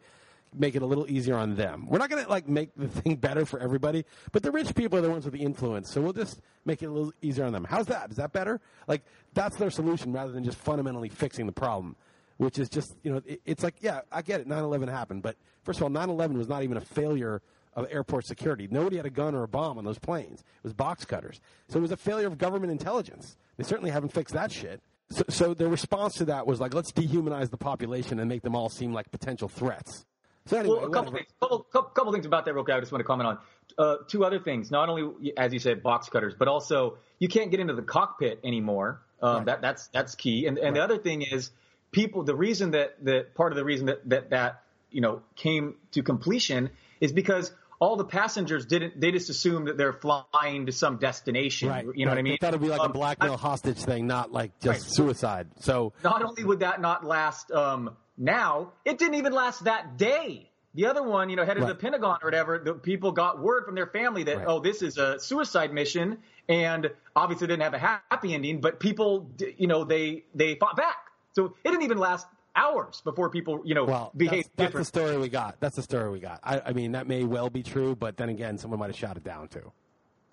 [0.53, 1.87] Make it a little easier on them.
[1.87, 4.97] We're not going to like make the thing better for everybody, but the rich people
[4.97, 5.91] are the ones with the influence.
[5.91, 7.65] So we'll just make it a little easier on them.
[7.69, 8.11] How's that?
[8.11, 8.59] Is that better?
[8.87, 11.95] Like that's their solution rather than just fundamentally fixing the problem,
[12.37, 14.47] which is just, you know, it, it's like, yeah, I get it.
[14.47, 17.41] 9/11 happened, but first of all, 9/11 was not even a failure
[17.73, 18.67] of airport security.
[18.69, 20.39] Nobody had a gun or a bomb on those planes.
[20.41, 21.39] It was box cutters.
[21.67, 23.37] So it was a failure of government intelligence.
[23.57, 24.81] They certainly haven't fixed that shit.
[25.11, 28.55] So, so their response to that was like, let's dehumanize the population and make them
[28.55, 30.05] all seem like potential threats.
[30.49, 32.75] So anyway, Well, a couple things, couple, couple, couple things about that real quick.
[32.75, 33.37] I just want to comment on
[33.77, 34.71] uh, two other things.
[34.71, 38.39] Not only, as you said, box cutters, but also you can't get into the cockpit
[38.43, 39.01] anymore.
[39.21, 39.45] Um, Right.
[39.45, 40.47] That that's that's key.
[40.47, 41.51] And and the other thing is
[41.91, 42.23] people.
[42.23, 46.01] The reason that that part of the reason that that that you know came to
[46.01, 48.99] completion is because all the passengers didn't.
[48.99, 51.69] They just assumed that they're flying to some destination.
[51.69, 51.85] Right.
[51.85, 52.15] You know right.
[52.15, 52.33] what I mean?
[52.33, 54.91] They thought it'd be like Um, a blackmail hostage thing, not like just Right.
[54.95, 55.47] suicide.
[55.59, 60.51] So not only would that not last um, now, it didn't even last that day.
[60.75, 63.65] The other one, you know, headed to the Pentagon or whatever, the people got word
[63.65, 64.47] from their family that, Right.
[64.47, 69.31] oh, this is a suicide mission, and obviously didn't have a happy ending, but people,
[69.57, 70.97] you know, they they fought back.
[71.33, 74.99] So it didn't even last hours before people, you know, well, behaved that's, that's the
[74.99, 75.55] story we got.
[75.59, 76.39] That's the story we got.
[76.43, 79.17] I, I mean, that may well be true, but then again, someone might have shot
[79.17, 79.71] it down too.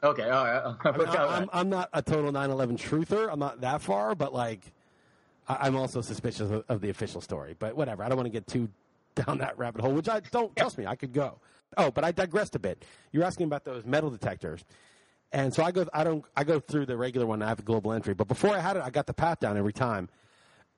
[0.03, 0.77] Okay, all right.
[0.85, 3.33] I mean, I, I'm, I'm not a total 9/11 truther.
[3.33, 4.61] I'm not that far, but like,
[5.49, 7.55] I, I'm also suspicious of, of the official story.
[7.59, 8.03] But whatever.
[8.03, 8.69] I don't want to get too
[9.15, 10.55] down that rabbit hole, which I don't.
[10.57, 11.39] Trust me, I could go.
[11.77, 12.85] Oh, but I digressed a bit.
[13.13, 14.65] You're asking about those metal detectors,
[15.33, 15.87] and so I go.
[15.93, 16.25] I don't.
[16.37, 17.43] I go through the regular one.
[17.43, 19.57] I have the global entry, but before I had it, I got the pat down
[19.57, 20.09] every time.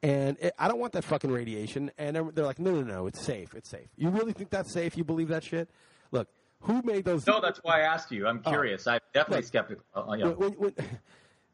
[0.02, 1.90] And it, I don't want that fucking radiation.
[1.98, 3.54] And they're- like, no, no, no, it's safe.
[3.56, 3.88] It's safe.
[3.96, 4.96] You really think that's safe?
[4.96, 5.68] You believe that shit?
[6.12, 6.28] Look,
[6.60, 7.26] who made those?
[7.26, 8.28] no, that's why I asked you.
[8.28, 8.86] I'm curious.
[8.86, 9.84] I'm definitely Look, skeptical.
[9.92, 10.26] Uh, yeah.
[10.28, 10.74] when, when,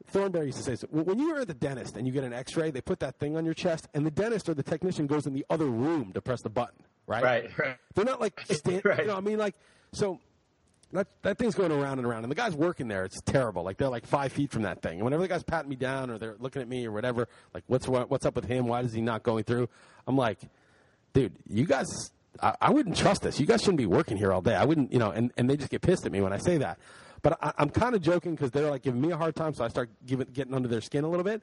[0.07, 2.33] Thornberry used to say, so, when you are at the dentist and you get an
[2.33, 5.27] X-ray, they put that thing on your chest, and the dentist or the technician goes
[5.27, 7.23] in the other room to press the button, right?
[7.23, 7.77] Right, right.
[7.95, 9.01] They're not like stand, Right.
[9.01, 9.17] you know.
[9.17, 9.55] I mean, like
[9.93, 10.21] so.
[10.93, 13.63] that that thing's going around and around, and the guys working there, it's terrible.
[13.65, 16.11] Like they're like five feet from that thing, and whenever the guys patting me down
[16.11, 18.67] or they're looking at me or whatever, like what's what's up with him?
[18.67, 19.69] Why is he not going through?
[20.07, 20.39] I'm like,
[21.15, 21.87] dude, you guys,
[22.43, 23.41] I, I wouldn't trust this.
[23.41, 24.55] You guys shouldn't be working here all day.
[24.55, 26.59] I wouldn't, you know, and and they just get pissed at me when I say
[26.59, 26.79] that.
[27.25, 29.65] But I, I'm kind of joking because they're like giving me a hard time, so
[29.65, 31.43] I start giving, getting under their skin a little bit.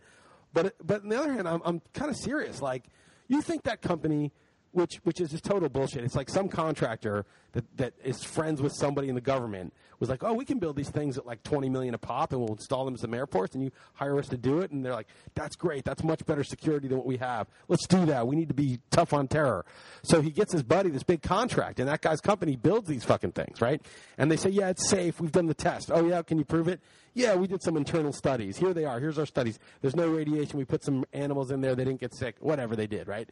[0.54, 2.62] But but on the other hand, I'm I'm kind of serious.
[2.62, 2.84] Like,
[3.28, 4.32] you think that company
[4.71, 6.03] which which is just total bullshit.
[6.03, 10.23] It's like some contractor that, that is friends with somebody in the government was like,
[10.23, 12.86] oh, we can build these things at like twenty million a pop, and we'll install
[12.86, 15.55] them at some airports, and you hire us to do it, and they're like, that's
[15.55, 17.47] great, that's much better security than what we have.
[17.67, 18.27] Let's do that.
[18.27, 19.65] We need to be tough on terror.
[20.03, 23.34] So he gets his buddy this big contract, and that guy's company builds these fucking
[23.34, 23.81] things, right?
[24.17, 25.19] And they say, yeah, it's safe.
[25.21, 25.91] We've done the test.
[25.93, 26.79] Oh yeah, can you prove it?
[27.13, 28.57] Yeah, we did some internal studies.
[28.57, 28.99] Here they are.
[28.99, 29.60] Here's our studies.
[29.81, 30.57] There's no radiation.
[30.57, 31.75] We put some animals in there.
[31.75, 32.38] They didn't get sick.
[32.39, 33.29] Whatever they did, right?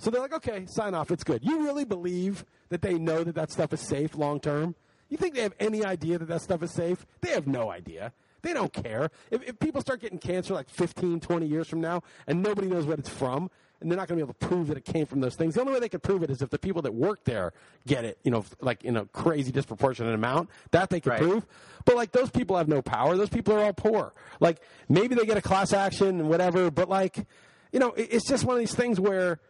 [0.00, 1.10] So they're like, okay, sign off.
[1.10, 1.44] It's good.
[1.44, 4.74] You really believe that they know that that stuff is safe long term?
[5.08, 7.04] You think they have any idea that that stuff is safe?
[7.20, 8.12] They have no idea.
[8.42, 9.10] They don't care.
[9.30, 12.86] If, if people start getting cancer like 15, 20 years from now and nobody knows
[12.86, 15.06] what it's from, and they're not going to be able to prove that it came
[15.06, 15.54] from those things.
[15.54, 17.52] The only way they could prove it is if the people that work there
[17.86, 20.50] get it, you know, like in a crazy disproportionate amount.
[20.70, 21.20] That they can Right.
[21.22, 21.46] prove.
[21.86, 23.16] But like those people have no power.
[23.16, 24.12] Those people are all poor.
[24.38, 27.26] Like maybe they get a class action and whatever, but like,
[27.72, 29.40] you know, it, it's just one of these things where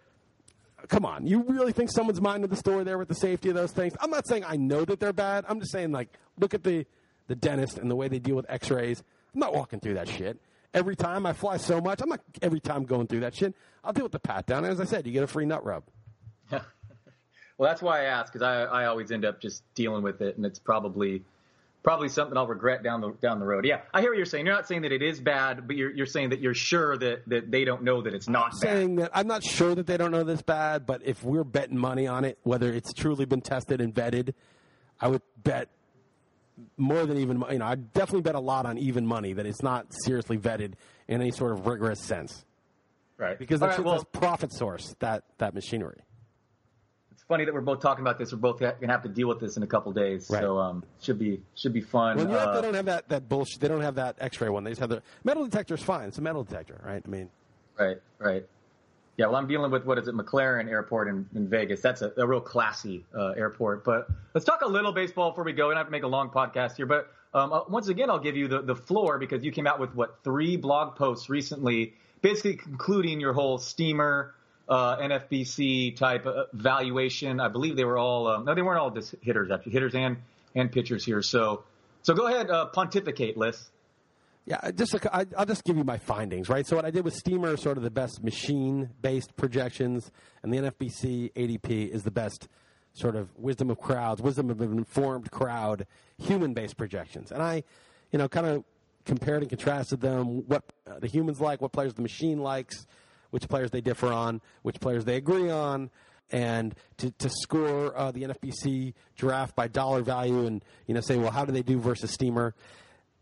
[0.88, 3.72] come on, you really think someone's minding the store there with the safety of those
[3.72, 3.94] things?
[4.00, 5.44] I'm not saying I know that they're bad.
[5.48, 6.86] I'm just saying like look at the
[7.28, 9.02] the dentist and the way they deal with X-rays.
[9.34, 10.40] I'm not walking through that shit
[10.74, 11.26] every time.
[11.26, 12.00] I fly so much.
[12.02, 13.54] I'm not every time going through that shit.
[13.84, 14.64] I'll deal with the pat down.
[14.64, 15.84] As I said, you get a free nut rub.
[17.60, 20.38] Well, that's why I ask because I, I always end up just dealing with it,
[20.38, 21.20] and it's probably
[21.82, 23.64] probably something I'll regret down the down the road.
[23.64, 24.46] Yeah, I hear what you're saying.
[24.46, 27.28] You're not saying that it is bad, but you're you're saying that you're sure that
[27.28, 28.60] that they don't know that it's not bad.
[28.60, 31.78] saying that I'm not sure that they don't know this bad, but if we're betting
[31.78, 34.34] money on it, whether it's truly been tested and vetted,
[35.00, 35.68] I would bet
[36.76, 39.62] more than even you know I definitely bet a lot on even money that it's
[39.62, 40.74] not seriously vetted
[41.08, 42.44] in any sort of rigorous sense
[43.20, 43.38] right?
[43.38, 46.00] because that's right, well, a profit source that that machinery.
[47.30, 48.32] It's funny that we're both talking about this.
[48.32, 50.42] We're both ha- gonna have to deal with this in a couple days, Right.
[50.42, 52.16] so um, should be should be fun.
[52.16, 53.60] Well, you Uh, they don't have that that bullshit.
[53.60, 54.64] They don't have that X-ray one.
[54.64, 56.08] They just have the metal detector's fine.
[56.08, 57.00] It's a metal detector, right?
[57.04, 57.30] I mean,
[57.78, 58.44] Right, right.
[59.16, 61.80] Yeah, well, I'm dealing with what is it, McCarran Airport in, in Vegas.
[61.80, 63.84] That's a, a real classy uh, airport.
[63.84, 65.68] But let's talk a little baseball before we go.
[65.68, 66.86] We don't have to make a long podcast here.
[66.86, 69.78] But um, uh, once again, I'll give you the, the floor because you came out
[69.78, 74.34] with what three blog posts recently, basically concluding your whole Steamer
[74.70, 77.40] uh, NFBC type valuation.
[77.40, 80.16] I believe they were all um, no, they weren't all just hitters actually, hitters and
[80.54, 81.20] and pitchers here.
[81.22, 81.64] So
[82.02, 83.68] so go ahead, uh, pontificate, Liss.
[84.46, 86.66] Yeah, just a- I- I'll just give you my findings, right?
[86.66, 90.10] So what I did with Steamer sort of the best machine-based projections,
[90.42, 92.48] and the NFBC ADP is the best
[92.94, 95.86] sort of wisdom of crowds, wisdom of an informed crowd,
[96.18, 97.30] human-based projections.
[97.30, 97.62] And I,
[98.12, 98.64] you know, kind of
[99.04, 100.64] compared and contrasted them, what
[100.98, 102.86] the humans like, what players the machine likes,
[103.30, 105.90] which players they differ on, which players they agree on,
[106.30, 111.16] and to, to score uh, the NFBC draft by dollar value, and you know, say,
[111.16, 112.54] well, how do they do versus Steamer?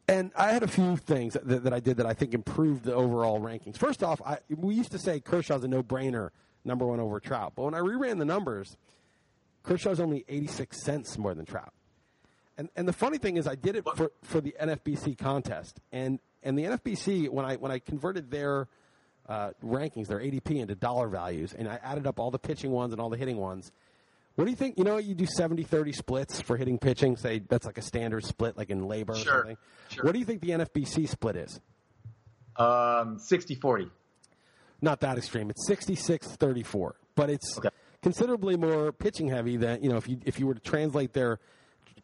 [0.07, 2.95] And I had a few things that, that I did that I think improved the
[2.95, 3.77] overall rankings.
[3.77, 6.31] First off, I, we used to say Kershaw's a no-brainer,
[6.65, 7.53] number one over Trout.
[7.55, 8.77] But when I reran the numbers,
[9.63, 11.73] Kershaw's only 86 cents more than Trout.
[12.57, 16.19] And and the funny thing is, I did it for, for the NFBC contest, and
[16.43, 18.67] and the NFBC when I when I converted their
[19.29, 22.93] uh, rankings, their ADP into dollar values, and I added up all the pitching ones
[22.93, 23.71] and all the hitting ones.
[24.37, 24.79] What do you think?
[24.79, 27.17] You know, you do 70-30 splits for hitting pitching.
[27.17, 29.57] Say that's like a standard split, like in labor or Sure, something.
[29.89, 30.05] sure.
[30.05, 31.61] What do you think the NFBC split is?
[32.57, 33.91] Um, 60-40.
[34.81, 35.51] Not that extreme.
[35.51, 37.69] It's 66-34, but it's Okay.
[38.01, 41.41] considerably more pitching heavy than you know if you if you were to translate their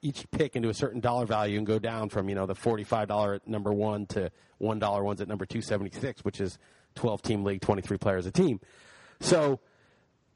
[0.02, 3.06] each pick into a certain dollar value and go down from you know the forty-five
[3.06, 6.58] dollar at number one to one dollar ones at number two seventy-six, which is
[6.94, 8.60] twelve team league, twenty-three players a team.
[9.20, 9.60] So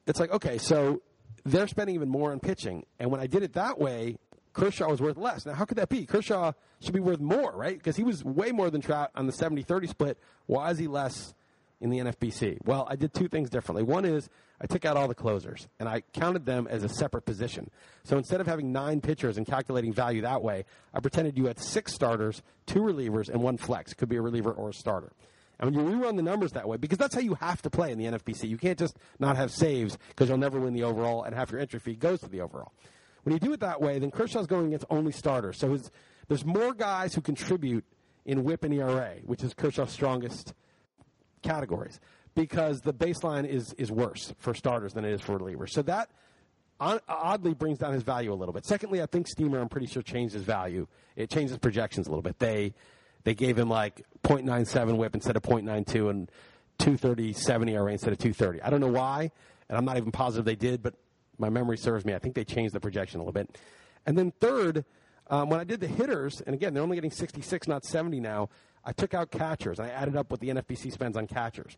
[0.07, 1.03] it's like okay, so
[1.45, 4.19] they're spending even more on pitching, and when I did it that way,
[4.53, 5.47] Kershaw was worth less.
[5.47, 6.05] Now, how could that be?
[6.05, 7.77] Kershaw should be worth more, right?
[7.77, 10.19] Because he was way more than Trout on the 70-30 split.
[10.47, 11.33] Why is he less
[11.81, 12.59] in the NFBC?
[12.65, 13.83] Well, I did two things differently.
[13.83, 14.29] One is
[14.61, 17.71] I took out all the closers and I counted them as a separate position.
[18.03, 21.61] So instead of having nine pitchers and calculating value that way, I pretended you had
[21.61, 23.95] six starters, two relievers, and one flex.
[23.95, 25.13] Could be a reliever or a starter.
[25.61, 27.91] And when you rerun the numbers that way, because that's how you have to play
[27.91, 31.25] in the NFBC, you can't just not have saves because you'll never win the overall
[31.25, 32.73] and half your entry fee goes to the overall.
[33.25, 35.59] When you do it that way, then Kershaw's going against only starters.
[35.59, 35.91] So his,
[36.29, 37.85] there's more guys who contribute
[38.25, 40.55] in WHIP and ERA, which is Kershaw's strongest
[41.43, 41.99] categories,
[42.35, 45.71] because the baseline is is worse for starters than it is for relievers.
[45.71, 46.11] So that
[46.81, 48.65] oddly brings down his value a little bit.
[48.65, 50.87] Secondly, I think Steamer, I'm pretty sure, changed his value.
[51.17, 52.39] It changed his projections a little bit.
[52.39, 52.75] They
[53.29, 56.31] they gave him like 0.97 WHIP instead of 0.92 and
[56.79, 58.63] 230 70 ERA instead of 230.
[58.63, 59.31] I don't know why,
[59.69, 60.95] and I'm not even positive they did, but
[61.37, 62.15] my memory serves me.
[62.15, 63.59] I think they changed the projection a little bit.
[64.07, 64.87] And then third,
[65.27, 68.49] um, when I did the hitters, and again, they're only getting 66, not 70 now,
[68.83, 69.79] I took out catchers.
[69.79, 71.77] I added up what the NFBC spends on catchers.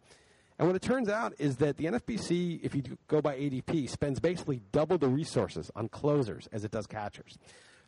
[0.56, 4.20] And what it turns out is that the NFBC, if you go by ADP, spends
[4.20, 7.38] basically double the resources on closers as it does catchers.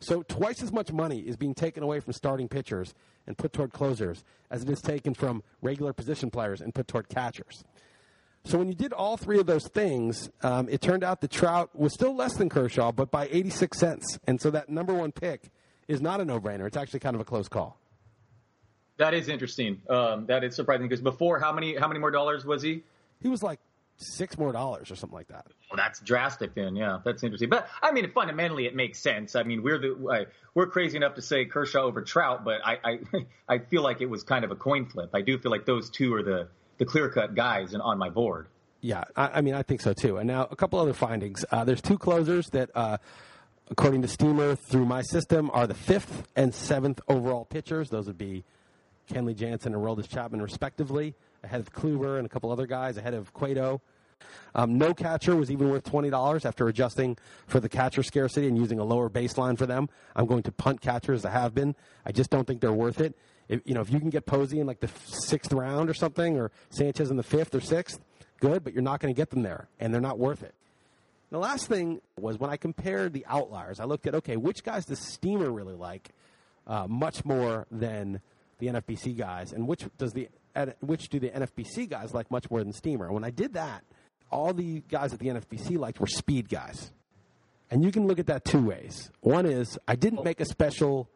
[0.03, 2.93] So twice as much money is being taken away from starting pitchers
[3.25, 7.07] and put toward closers as it is taken from regular position players and put toward
[7.07, 7.63] catchers.
[8.45, 11.73] So when you did all three of those things, um, it turned out that Trout
[11.73, 14.19] was still less than Kershaw, but by 86 cents.
[14.27, 15.49] And so that number one pick
[15.87, 16.67] is not a no-brainer.
[16.67, 17.79] It's actually kind of a close call.
[18.97, 19.81] That is interesting.
[19.89, 22.83] Um, that is surprising because before, how many how many more dollars was he?
[23.21, 23.59] He was like
[23.97, 25.45] six more dollars or something like that.
[25.69, 26.55] Well, that's drastic.
[26.55, 27.49] Then, yeah, that's interesting.
[27.49, 29.35] But I mean, fundamentally, it makes sense.
[29.35, 32.99] I mean, we're the we're crazy enough to say Kershaw over Trout, but I, I
[33.55, 35.11] I feel like it was kind of a coin flip.
[35.13, 38.09] I do feel like those two are the the clear cut guys and on my
[38.09, 38.47] board.
[38.81, 40.17] Yeah, I, I, mean, I think so too.
[40.17, 41.45] And now a couple other findings.
[41.49, 42.97] Uh, there's two closers that, uh,
[43.71, 47.89] according to Steamer, through my system, are the fifth and seventh overall pitchers.
[47.89, 48.43] Those would be
[49.09, 53.13] Kenley Jansen and Aroldis Chapman, respectively, ahead of Kluber and a couple other guys, ahead
[53.13, 53.81] of Cueto.
[54.55, 58.57] Um, no catcher was even worth twenty dollars after adjusting for the catcher scarcity and
[58.57, 59.89] using a lower baseline for them.
[60.15, 61.25] I'm going to punt catchers.
[61.25, 61.75] I have been.
[62.05, 63.15] I just don't think they're worth it.
[63.49, 64.89] If, you know, if you can get Posey in like the
[65.27, 67.99] sixth round or something, or Sanchez in the fifth or sixth,
[68.39, 68.63] good.
[68.63, 70.53] But you're not going to get them there, and they're not worth it.
[71.31, 73.79] The last thing was when I compared the outliers.
[73.79, 76.09] I looked at okay, which guys does Steamer really like
[76.67, 78.21] uh, much more than
[78.59, 80.29] the NFBC guys, and which does the
[80.81, 83.11] which do the NFBC guys like much more than Steamer?
[83.11, 83.83] When I did that,
[84.31, 86.91] all the guys at the NFBC liked were speed guys,
[87.69, 89.11] and you can look at that two ways.
[89.21, 91.09] One is I didn't make a special,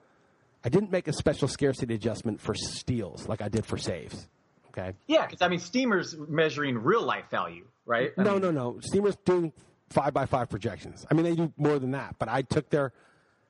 [0.63, 4.27] I didn't make a special scarcity adjustment for steals like I did for saves.
[4.69, 4.93] Okay.
[5.07, 8.11] Yeah, because I mean, Steamer's measuring real life value, right?
[8.17, 8.79] I no, mean, no, no.
[8.81, 9.51] Steamer's doing
[9.89, 11.05] five by five projections.
[11.09, 12.93] I mean, they do more than that, but I took their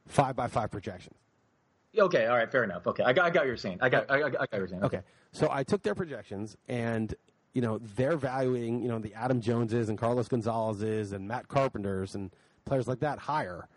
[0.06, 1.17] five by five projections.
[1.97, 2.88] Okay, all right, fair enough.
[2.88, 3.79] Okay, I got, I got you're saying.
[3.81, 4.83] I got, I, I got you're saying.
[4.83, 5.01] Okay.
[5.31, 7.13] so I took their projections, and
[7.53, 12.15] you know they're valuing you know the Adam Joneses and Carlos Gonzalez's and Matt Carpenters
[12.15, 12.31] and
[12.65, 13.67] players like that higher,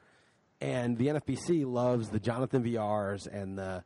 [0.61, 3.85] and the NFBC loves the Jonathan Villars and the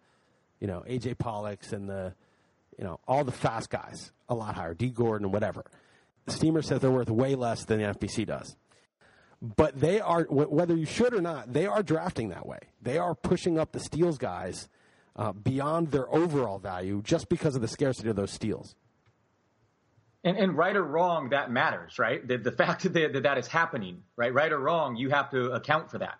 [0.60, 2.14] you know AJ Pollocks and the
[2.78, 5.64] you know all the fast guys a lot higher, Dee Gordon whatever.
[6.26, 8.56] Steamer says they're worth way less than the NFBC does
[9.56, 12.58] but they are whether you should or not, they are drafting that way.
[12.80, 14.68] They are pushing up the steals guys
[15.16, 18.74] uh, beyond their overall value just because of the scarcity of those steals.
[20.24, 22.26] And, and right or wrong, that matters, right?
[22.26, 24.32] The, the fact that, that that is happening, right?
[24.32, 26.18] Right or wrong, you have to account for that.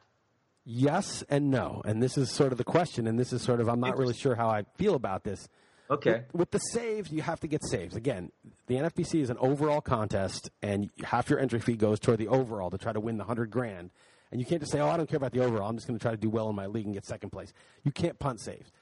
[0.67, 3.69] Yes and no, and this is sort of the question, and this is sort of
[3.69, 5.49] I'm not really sure how I feel about this.
[5.91, 6.25] Okay.
[6.33, 7.95] With, with, the saves, you have to get saves.
[7.95, 8.33] Again,
[8.67, 12.71] the NFBC is an overall contest, and half your entry fee goes toward the overall
[12.71, 13.91] to try to win the hundred grand.
[14.33, 15.69] And you can't just say, "Oh, I don't care about the overall.
[15.69, 17.53] I'm just going to try to do well in my league and get second place."
[17.85, 18.73] You can't punt saves.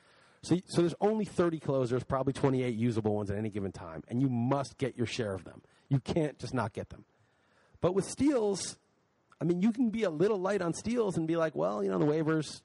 [0.43, 4.21] So, so there's only 30 closers, probably 28 usable ones at any given time, and
[4.21, 5.63] you must get your share of them.
[5.89, 7.05] You can't just not get them.
[7.81, 8.77] But with steals,
[9.41, 11.91] I mean, you can be a little light on steals and be like, well, you
[11.91, 12.63] know, the waivers.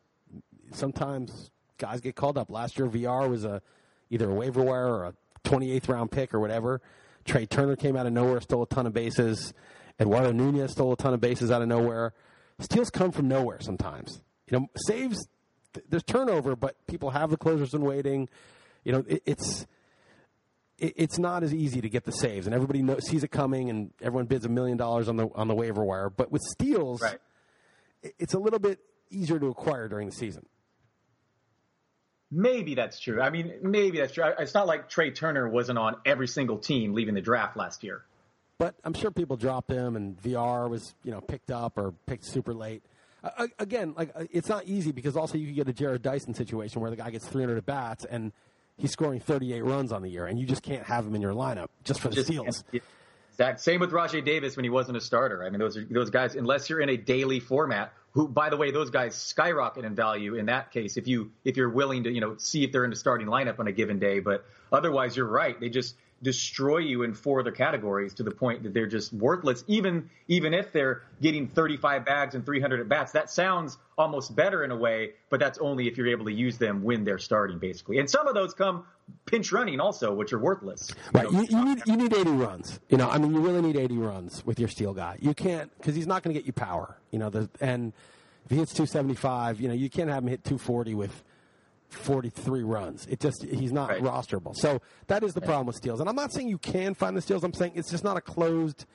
[0.72, 2.50] Sometimes guys get called up.
[2.50, 3.62] Last year, Villar was a
[4.10, 6.82] either a waiver wire or a 28th round pick or whatever.
[7.26, 9.54] Trea Turner came out of nowhere, stole a ton of bases.
[10.00, 12.14] Eduardo Nunez stole a ton of bases out of nowhere.
[12.60, 14.22] Steals come from nowhere sometimes.
[14.50, 15.28] You know, saves,
[15.90, 18.30] there's turnover, but people have the closers in waiting.
[18.84, 19.68] You know, it, it's
[20.78, 23.70] it, it's not as easy to get the saves, and everybody knows, sees it coming,
[23.70, 26.10] and everyone bids a million dollars on the on the waiver wire.
[26.10, 27.20] But with steals, right.
[28.02, 30.46] it, it's a little bit easier to acquire during the season.
[32.30, 33.22] Maybe that's true.
[33.22, 34.26] I mean, maybe that's true.
[34.38, 38.04] It's not like Trea Turner wasn't on every single team leaving the draft last year.
[38.58, 42.26] But I'm sure people dropped him, and Villar was you know picked up or picked
[42.26, 42.84] super late.
[43.24, 46.34] Uh, again, like uh, it's not easy because also you could get a Jarrod Dyson
[46.34, 48.32] situation where the guy gets 300 at bats and
[48.78, 51.34] he's scoring 38 runs on the year, and you just can't have him in your
[51.34, 52.64] lineup just for the just, steals.
[53.32, 53.62] Exact.
[53.62, 55.44] Same with Rajai Davis when he wasn't a starter.
[55.44, 58.58] I mean, those are, those guys, unless you're in a daily format, who, by the
[58.58, 62.12] way, those guys skyrocket in value in that case if you if you're willing to
[62.12, 64.20] you know see if they're in the starting lineup on a given day.
[64.20, 65.58] But otherwise, you're right.
[65.60, 69.64] They just destroy you in four other categories to the point that they're just worthless.
[69.68, 74.64] Even even if they're getting 35 bags and 300 at bats, that sounds almost better
[74.64, 75.12] in a way.
[75.30, 78.00] But that's only if you're able to use them when they're starting, basically.
[78.00, 78.86] And some of those come
[79.26, 80.90] pinch running also, which are worthless.
[81.14, 81.32] Right.
[81.32, 82.80] know, You, you need you need 80 runs.
[82.90, 85.18] You know, I mean, you really need 80 runs with your steel guy.
[85.20, 86.98] You can't because he's not going to get you power.
[87.12, 87.94] You know, the, and
[88.46, 91.24] if he hits 275, you know, you can't have him hit 240 with
[91.90, 93.06] 43 runs.
[93.08, 94.02] It just he's not Right.
[94.02, 94.56] rosterable.
[94.56, 96.00] So that is the problem with steals.
[96.00, 97.44] And I'm not saying you can find the steals.
[97.44, 98.86] I'm saying it's just not a closed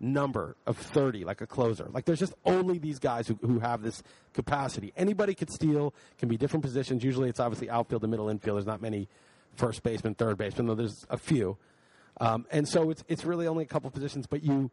[0.00, 1.88] number of 30 like a closer.
[1.92, 4.02] Like there's just only these guys who, who have this
[4.34, 4.92] capacity.
[4.96, 7.04] Anybody could steal, can be different positions.
[7.04, 8.56] Usually it's obviously outfield and middle infield.
[8.56, 9.08] There's not many
[9.56, 11.56] first baseman, third baseman, though there's a few.
[12.20, 14.70] Um, and so it's it's really only a couple positions, but you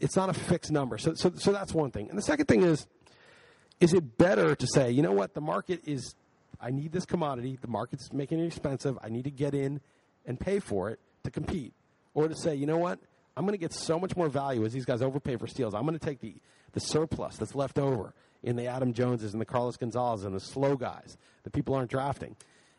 [0.00, 0.98] it's not a fixed number.
[0.98, 2.08] So so so that's one thing.
[2.08, 2.86] And the second thing is
[3.80, 6.14] is it better to say, you know what, the market is
[6.60, 9.80] I need this commodity, the market's making it expensive, I need to get in
[10.24, 11.74] and pay for it to compete.
[12.14, 13.00] Or to say, you know what,
[13.36, 15.74] I'm going to get so much more value as these guys overpay for steals.
[15.74, 16.36] I'm going to take the,
[16.72, 20.40] the surplus that's left over in the Adam Joneses and the Carlos Gonzalez and the
[20.40, 22.36] slow guys that people aren't drafting.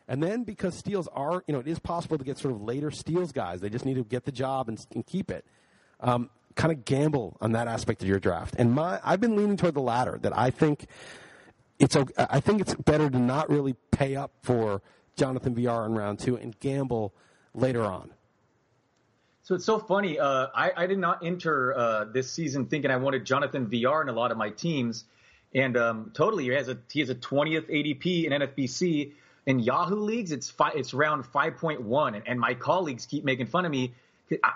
[0.07, 2.91] And then because steals are, you know, it is possible to get sort of later
[2.91, 3.61] steals guys.
[3.61, 5.45] They just need to get the job and, and keep it.
[5.99, 8.55] Um, kind of gamble on that aspect of your draft.
[8.57, 10.17] And my, I've been leaning toward the latter.
[10.21, 10.87] That I think
[11.79, 11.95] it's.
[12.17, 14.81] I think it's better to not really pay up for
[15.15, 17.13] Jonathan Villar in round two and gamble
[17.53, 18.11] later on.
[19.43, 20.17] So it's so funny.
[20.17, 24.09] Uh, I, I did not enter uh, this season thinking I wanted Jonathan Villar in
[24.09, 25.05] a lot of my teams,
[25.53, 29.13] and um, totally he has a he has a 20th ADP in NFBC.
[29.45, 33.65] In Yahoo leagues, it's fi- it's round 5.1, and, and my colleagues keep making fun
[33.65, 33.93] of me.
[34.43, 34.51] I,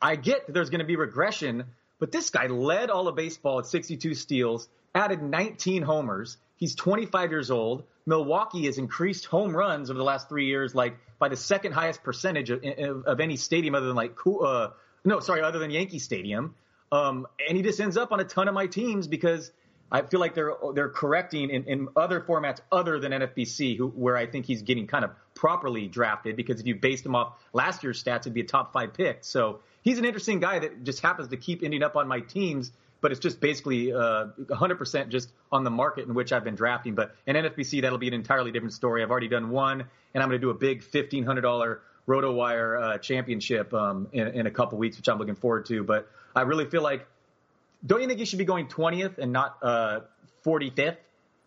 [0.00, 1.64] I get that there's going to be regression,
[1.98, 6.38] but this guy led all of baseball at 62 steals, added 19 homers.
[6.56, 7.84] He's 25 years old.
[8.06, 12.02] Milwaukee has increased home runs over the last three years, like by the second highest
[12.02, 14.68] percentage of, of, of any stadium other than like, uh,
[15.04, 16.54] no, sorry, other than Yankee Stadium.
[16.90, 19.50] Um, and he just ends up on a ton of my teams because
[19.92, 24.16] I feel like they're they're correcting in, in other formats other than NFBC, who, where
[24.16, 26.34] I think he's getting kind of properly drafted.
[26.34, 29.18] Because if you based him off last year's stats, it'd be a top five pick.
[29.20, 32.72] So he's an interesting guy that just happens to keep ending up on my teams.
[33.02, 36.94] But it's just basically uh, 100% just on the market in which I've been drafting.
[36.94, 39.02] But in NFBC, that'll be an entirely different story.
[39.02, 39.80] I've already done one,
[40.14, 44.52] and I'm going to do a big $1,500 RotoWire uh, championship um, in, in a
[44.52, 45.82] couple weeks, which I'm looking forward to.
[45.82, 47.08] But I really feel like
[47.84, 50.00] don't you think he should be going 20th and not uh,
[50.44, 50.96] 45th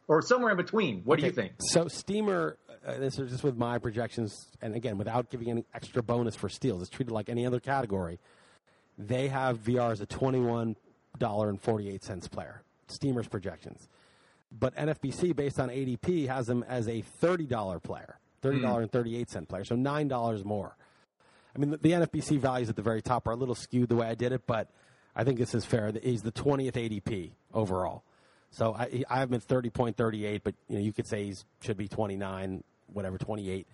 [0.08, 1.02] or somewhere in between?
[1.04, 1.54] What do you think?
[1.60, 6.04] So Steamer, uh, this is just with my projections, and again, without giving any extra
[6.04, 8.20] bonus for steals, it's treated like any other category.
[8.98, 10.76] They have Villar as a twenty-one
[11.18, 12.62] dollar and forty-eight cents player.
[12.88, 13.90] Steamer's projections,
[14.52, 18.92] but NFBC based on ADP has them as a thirty dollar player, thirty dollar and
[18.92, 20.78] thirty-eight cent player, so nine dollars more.
[21.56, 23.96] I mean, the, the NFBC values at the very top are a little skewed the
[23.96, 24.70] way I did it, but
[25.16, 25.92] I think this is fair.
[26.04, 28.04] He's the 20th ADP overall.
[28.52, 31.78] So I, I have him at 30.38, but you know you could say he should
[31.78, 33.68] be 29, whatever, 28.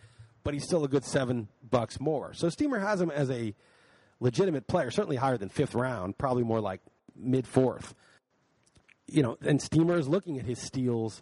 [0.44, 2.34] But he's still a good seven bucks more.
[2.34, 3.54] So Steamer has him as a
[4.20, 6.82] legitimate player, certainly higher than fifth round, probably more like
[7.16, 7.94] mid fourth.
[9.08, 11.22] You know, and Steamer is looking at his steals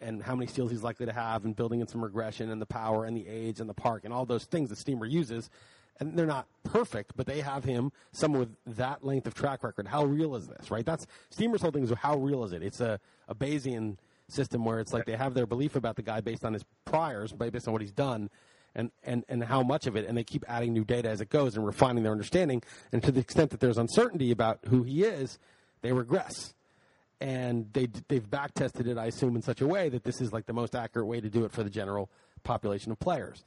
[0.00, 2.66] and how many steals he's likely to have, and building in some regression and the
[2.66, 5.50] power and the age and the park and all those things that Steamer uses.
[6.00, 9.88] And they're not perfect, but they have him someone with that length of track record.
[9.88, 10.86] How real is this, right?
[10.86, 12.62] That's Steamer's whole thing is how real is it?
[12.62, 13.96] It's a, a Bayesian
[14.28, 17.32] system where it's like they have their belief about the guy based on his priors,
[17.32, 18.30] based on what he's done,
[18.74, 21.30] and, and, and how much of it, and they keep adding new data as it
[21.30, 22.62] goes and refining their understanding.
[22.92, 25.38] And to the extent that there's uncertainty about who he is,
[25.82, 26.54] they regress.
[27.20, 30.32] And they, they've back tested it, I assume, in such a way that this is
[30.32, 32.08] like the most accurate way to do it for the general
[32.44, 33.44] population of players.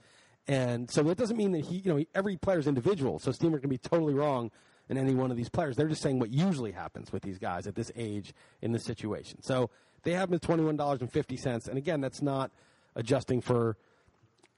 [0.48, 3.20] And so that doesn't mean that he, you know, every player is individual.
[3.20, 4.52] So Steamer can be totally wrong
[4.90, 5.76] in any one of these players.
[5.76, 9.42] They're just saying what usually happens with these guys at this age in this situation.
[9.42, 9.70] So
[10.04, 11.68] they have him at twenty one dollars and fifty cents.
[11.68, 12.52] And again, that's not
[12.96, 13.78] adjusting for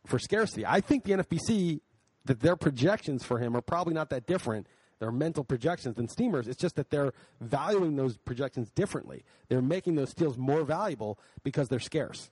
[0.05, 0.65] for scarcity.
[0.65, 1.81] I think the NFBC
[2.25, 4.67] that their projections for him are probably not that different.
[4.99, 6.47] Their mental projections than Steamers.
[6.47, 9.25] It's just that they're valuing those projections differently.
[9.49, 12.31] They're making those steals more valuable because they're scarce.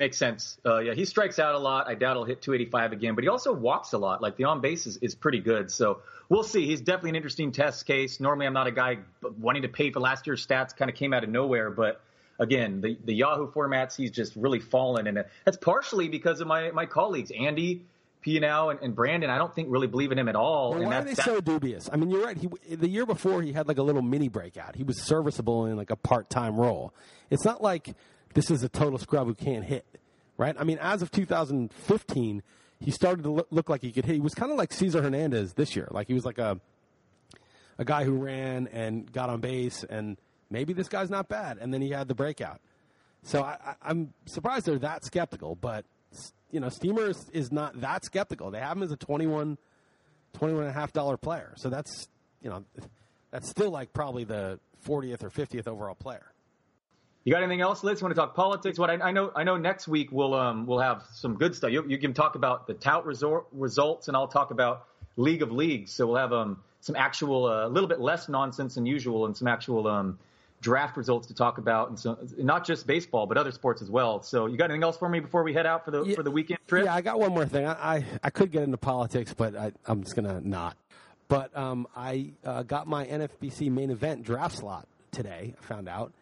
[0.00, 0.56] Makes sense.
[0.64, 1.86] Uh, yeah, he strikes out a lot.
[1.86, 4.22] I doubt he'll hit 285 again, but he also walks a lot.
[4.22, 5.70] Like the on base is, is pretty good.
[5.70, 6.64] So we'll see.
[6.64, 8.18] He's definitely an interesting test case.
[8.18, 9.00] Normally, I'm not a guy
[9.38, 10.74] wanting to pay for last year's stats.
[10.74, 12.00] Kind of came out of nowhere, but
[12.38, 16.70] again, the, the Yahoo formats, he's just really fallen, and that's partially because of my
[16.70, 17.84] my colleagues, Andy.
[18.22, 20.72] Pianow and, and Brandon, I don't think really believe in him at all.
[20.72, 21.88] Well, and why are they that- so dubious?
[21.90, 22.36] I mean, you're right.
[22.36, 24.76] He the year before he had like a little mini breakout.
[24.76, 26.92] He was serviceable in like a part time role.
[27.30, 27.94] It's not like
[28.34, 29.84] this is a total scrub who can't hit,
[30.36, 30.54] right?
[30.58, 32.42] I mean, as of 2015,
[32.80, 34.14] he started to look, like he could hit.
[34.14, 35.88] He was kind of like Cesar Hernandez this year.
[35.90, 36.60] Like he was like a
[37.78, 40.18] a guy who ran and got on base, and
[40.50, 41.58] maybe this guy's not bad.
[41.60, 42.60] And then he had the breakout.
[43.22, 45.84] So I, I'm surprised they're that skeptical, but
[46.50, 48.50] you know, Steamer is, is not that skeptical.
[48.50, 49.56] They have him as a 21,
[50.34, 51.54] 21 and a half dollar player.
[51.56, 52.08] So that's,
[52.42, 52.64] you know,
[53.30, 56.32] that's still like probably the 40th or 50th overall player.
[57.24, 58.00] You got anything else, Liss?
[58.00, 58.78] You want to talk politics?
[58.78, 61.70] What I, I know, I know next week we'll um we'll have some good stuff.
[61.70, 65.52] You, you can talk about the tout resort results, and I'll talk about League of
[65.52, 65.92] Leagues.
[65.92, 69.36] So we'll have um some actual a uh, little bit less nonsense than usual, and
[69.36, 70.18] some actual um
[70.62, 74.22] draft results to talk about, and so not just baseball but other sports as well.
[74.22, 76.22] So you got anything else for me before we head out for the yeah, for
[76.22, 76.86] the weekend trip?
[76.86, 77.66] Yeah, I got one more thing.
[77.66, 80.74] I I, I could get into politics, but I, I'm just gonna not.
[81.28, 85.54] But um, I uh, got my NFBC main event draft slot today.
[85.56, 86.12] I found out,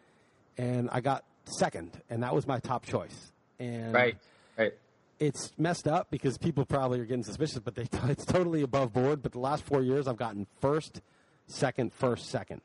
[0.59, 3.31] and I got second, and that was my top choice.
[3.59, 4.17] And right,
[4.57, 4.73] right.
[5.17, 9.23] It's messed up because people probably are getting suspicious, but they, it's totally above board.
[9.23, 11.01] But the last four years, I've gotten first,
[11.47, 12.61] second, first, second.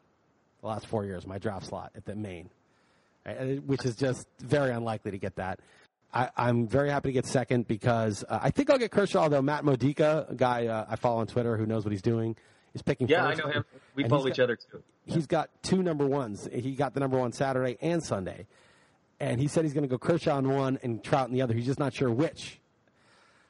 [0.61, 2.51] The last four years, my draft slot at the main,
[3.67, 5.61] which is just very unlikely to get that.
[6.13, 9.43] I, am very happy to get second because uh, I think I'll get Kershaw, though.
[9.43, 12.37] Matt Modica, a guy uh, I follow on Twitter who knows what he's doing,
[12.73, 13.41] is picking yeah, first.
[13.41, 13.65] I know him.
[13.97, 14.83] We follow each got, other, too.
[15.07, 16.49] He's got two number ones.
[16.53, 18.47] He got the number one Saturday and Sunday
[19.21, 21.55] and he said he's going to go Kershaw in one and Trout in the other.
[21.55, 22.61] He's just not sure which.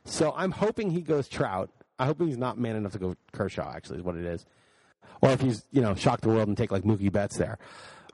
[0.05, 1.71] So I'm hoping he goes Trout.
[1.99, 3.73] I hope he's not man enough to go Kershaw.
[3.75, 4.45] Actually, is what it is.
[5.21, 7.59] Or if he's you know shock the world and take like Mookie Betts there.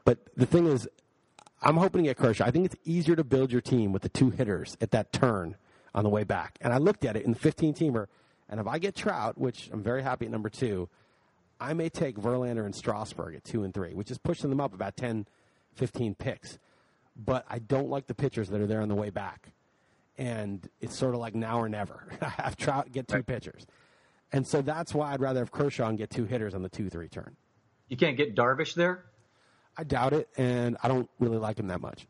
[0.04, 0.88] But the thing is,
[1.62, 2.44] I'm hoping to get Kershaw.
[2.44, 5.56] I think it's easier to build your team with the two hitters at that turn
[5.94, 6.56] on the way back.
[6.60, 8.06] And I looked at it in the 15 teamer,
[8.48, 10.88] and if I get Trout, which I'm very happy at number two,
[11.60, 14.72] I may take Verlander and Strasburg at two and three, which is pushing them up
[14.72, 15.26] about 10,
[15.74, 16.58] 15 picks
[17.16, 19.52] but I don't like the pitchers that are there on the way back.
[20.18, 22.06] And it's sort of like now or never.
[22.20, 23.26] I have Trout get two right.
[23.26, 23.66] pitchers.
[24.32, 26.88] And so that's why I'd rather have Kershaw and get two hitters on the 2
[26.88, 27.36] 3 turn.
[27.88, 29.04] You can't get Darvish there?
[29.76, 32.06] I doubt it, and I don't really like him that much.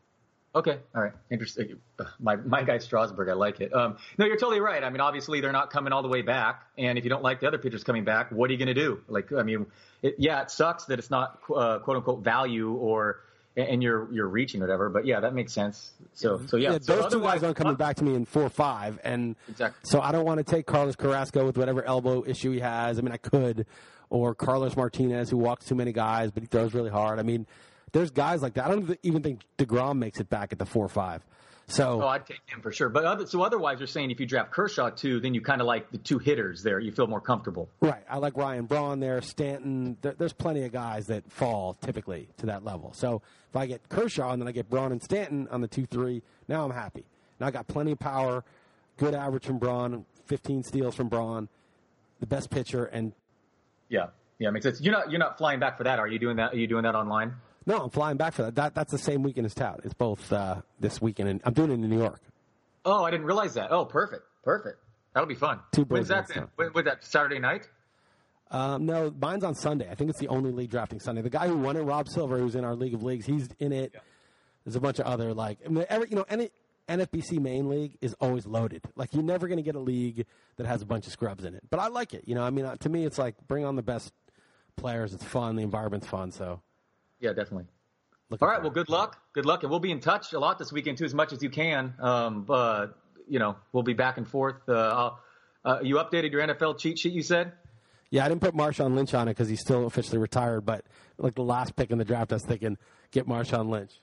[0.53, 1.77] Okay, all right, interesting.
[2.19, 3.73] My my guy Strasburg, I like it.
[3.73, 4.83] Um, no, you're totally right.
[4.83, 7.39] I mean, obviously they're not coming all the way back, and if you don't like
[7.39, 9.01] the other pitchers coming back, what are you going to do?
[9.07, 9.67] Like, I mean,
[10.01, 13.21] it, yeah, it sucks that it's not uh, quote unquote value or
[13.55, 14.89] and you're you're reaching whatever.
[14.89, 15.91] But yeah, that makes sense.
[16.13, 18.43] So so yeah, yeah so those two guys aren't coming back to me in four
[18.43, 19.79] or five, and exactly.
[19.83, 22.97] So I don't want to take Carlos Carrasco with whatever elbow issue he has.
[22.97, 23.65] I mean, I could,
[24.09, 27.19] or Carlos Martinez who walks too many guys, but he throws really hard.
[27.19, 27.45] I mean,
[27.91, 28.65] there's guys like that.
[28.65, 31.23] I don't even think Degrom makes it back at the four five.
[31.67, 32.89] So oh, I'd take him for sure.
[32.89, 35.67] But other, so otherwise, you're saying if you draft Kershaw too, then you kind of
[35.67, 36.79] like the two hitters there.
[36.79, 37.69] You feel more comfortable.
[37.79, 38.03] Right.
[38.09, 39.95] I like Ryan Braun there, Stanton.
[40.01, 42.91] There, there's plenty of guys that fall typically to that level.
[42.93, 45.85] So if I get Kershaw and then I get Braun and Stanton on the two
[45.85, 47.05] three, now I'm happy.
[47.39, 48.43] Now I got plenty of power,
[48.97, 51.47] good average from Braun, 15 steals from Braun,
[52.19, 53.13] the best pitcher, and
[53.87, 54.07] yeah,
[54.39, 54.81] yeah, makes sense.
[54.81, 56.19] You're not you're not flying back for that, are you?
[56.19, 56.53] Doing that?
[56.53, 57.35] Are you doing that online?
[57.65, 58.55] No, I'm flying back for that.
[58.55, 59.81] that that's the same weekend as Tout.
[59.83, 62.21] It's both uh, this weekend, and I'm doing it in New York.
[62.83, 63.71] Oh, I didn't realize that.
[63.71, 64.79] Oh, perfect, perfect.
[65.13, 65.59] That'll be fun.
[65.71, 66.47] Two When's that then?
[66.55, 67.67] When, was that Saturday night?
[68.49, 69.89] Um, no, mine's on Sunday.
[69.89, 71.21] I think it's the only league drafting Sunday.
[71.21, 73.71] The guy who won it, Rob Silver, who's in our League of Leagues, he's in
[73.71, 73.91] it.
[73.93, 73.99] Yeah.
[74.65, 76.49] There's a bunch of other like, I mean, every, you know, any
[76.87, 78.83] NFBC main league is always loaded.
[78.95, 80.25] Like you're never going to get a league
[80.57, 81.63] that has a bunch of scrubs in it.
[81.69, 82.27] But I like it.
[82.27, 84.11] You know, I mean, uh, to me, it's like bring on the best
[84.75, 85.13] players.
[85.13, 85.55] It's fun.
[85.55, 86.31] The environment's fun.
[86.31, 86.61] So.
[87.21, 87.67] Yeah, definitely.
[88.29, 88.61] Looking All right.
[88.61, 89.17] Well, good luck.
[89.33, 91.41] Good luck, and we'll be in touch a lot this weekend too, as much as
[91.41, 91.93] you can.
[91.99, 92.97] Um, but
[93.27, 94.67] you know, we'll be back and forth.
[94.67, 95.11] Uh,
[95.63, 97.13] uh, you updated your NFL cheat sheet.
[97.13, 97.53] You said.
[98.09, 100.65] Yeah, I didn't put Marshawn Lynch on it because he's still officially retired.
[100.65, 100.85] But
[101.17, 102.77] like the last pick in the draft, I was thinking
[103.11, 103.93] get Marshawn Lynch.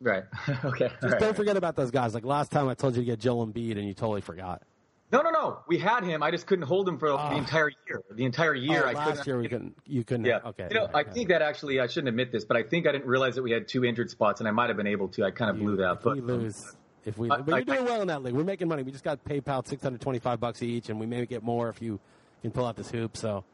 [0.00, 0.24] Right.
[0.64, 0.90] okay.
[1.00, 1.20] Just right.
[1.20, 2.14] don't forget about those guys.
[2.14, 4.62] Like last time, I told you to get Joel Embiid, and you totally forgot.
[5.10, 5.60] No, no, no.
[5.66, 6.22] We had him.
[6.22, 7.30] I just couldn't hold him for oh.
[7.30, 8.02] the entire year.
[8.10, 9.76] The entire year, oh, I last year we couldn't.
[9.86, 10.26] You couldn't.
[10.26, 10.40] Yeah.
[10.44, 10.68] Okay.
[10.70, 13.06] You know, I think that actually I shouldn't admit this, but I think I didn't
[13.06, 15.24] realize that we had two injured spots, and I might have been able to.
[15.24, 15.92] I kind of you, blew that.
[15.92, 18.34] If but we lose, if we, but you're doing well in that league.
[18.34, 18.82] We're making money.
[18.82, 21.80] We just got PayPal six hundred twenty-five bucks each, and we may get more if
[21.80, 22.00] you
[22.42, 23.16] can pull out this hoop.
[23.16, 23.44] So,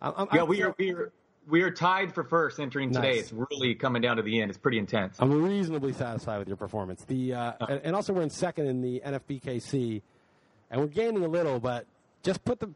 [0.00, 1.12] I'm, I'm, yeah, we are we are
[1.46, 3.16] we are tied for first entering today.
[3.16, 3.30] Nice.
[3.30, 4.50] It's really coming down to the end.
[4.50, 5.16] It's pretty intense.
[5.18, 7.04] I'm reasonably satisfied with your performance.
[7.04, 10.00] The uh, uh, and, and also we're in second in the NFBKC
[10.70, 11.86] and we're gaining a little, but
[12.22, 12.70] just put the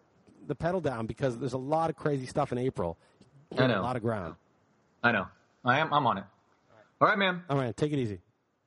[0.46, 2.98] the pedal down because there's a lot of crazy stuff in April.
[3.56, 4.34] I know a lot of ground.
[5.02, 5.26] I know.
[5.64, 5.92] I am.
[5.92, 6.24] I'm on it.
[7.00, 7.42] All right, man.
[7.48, 8.20] All right, take it easy.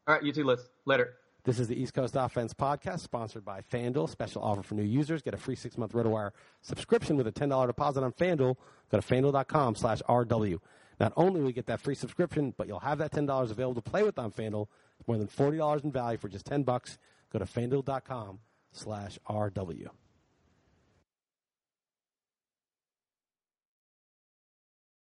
[0.07, 0.43] All right, you too.
[0.43, 1.15] Let's later.
[1.43, 4.09] This is the East Coast Offense Podcast, sponsored by FanDuel.
[4.09, 5.21] Special offer for new users.
[5.21, 8.55] Get a free six-month RotoWire subscription with a $10 deposit on FanDuel.
[8.91, 10.59] Go to FanDuel.com slash RW.
[10.99, 13.87] Not only will you get that free subscription, but you'll have that $10 available to
[13.89, 14.67] play with on FanDuel.
[15.05, 16.97] More than $40 in value for just 10 bucks.
[17.31, 18.39] Go to FanDuel.com
[18.75, 19.89] slash RW.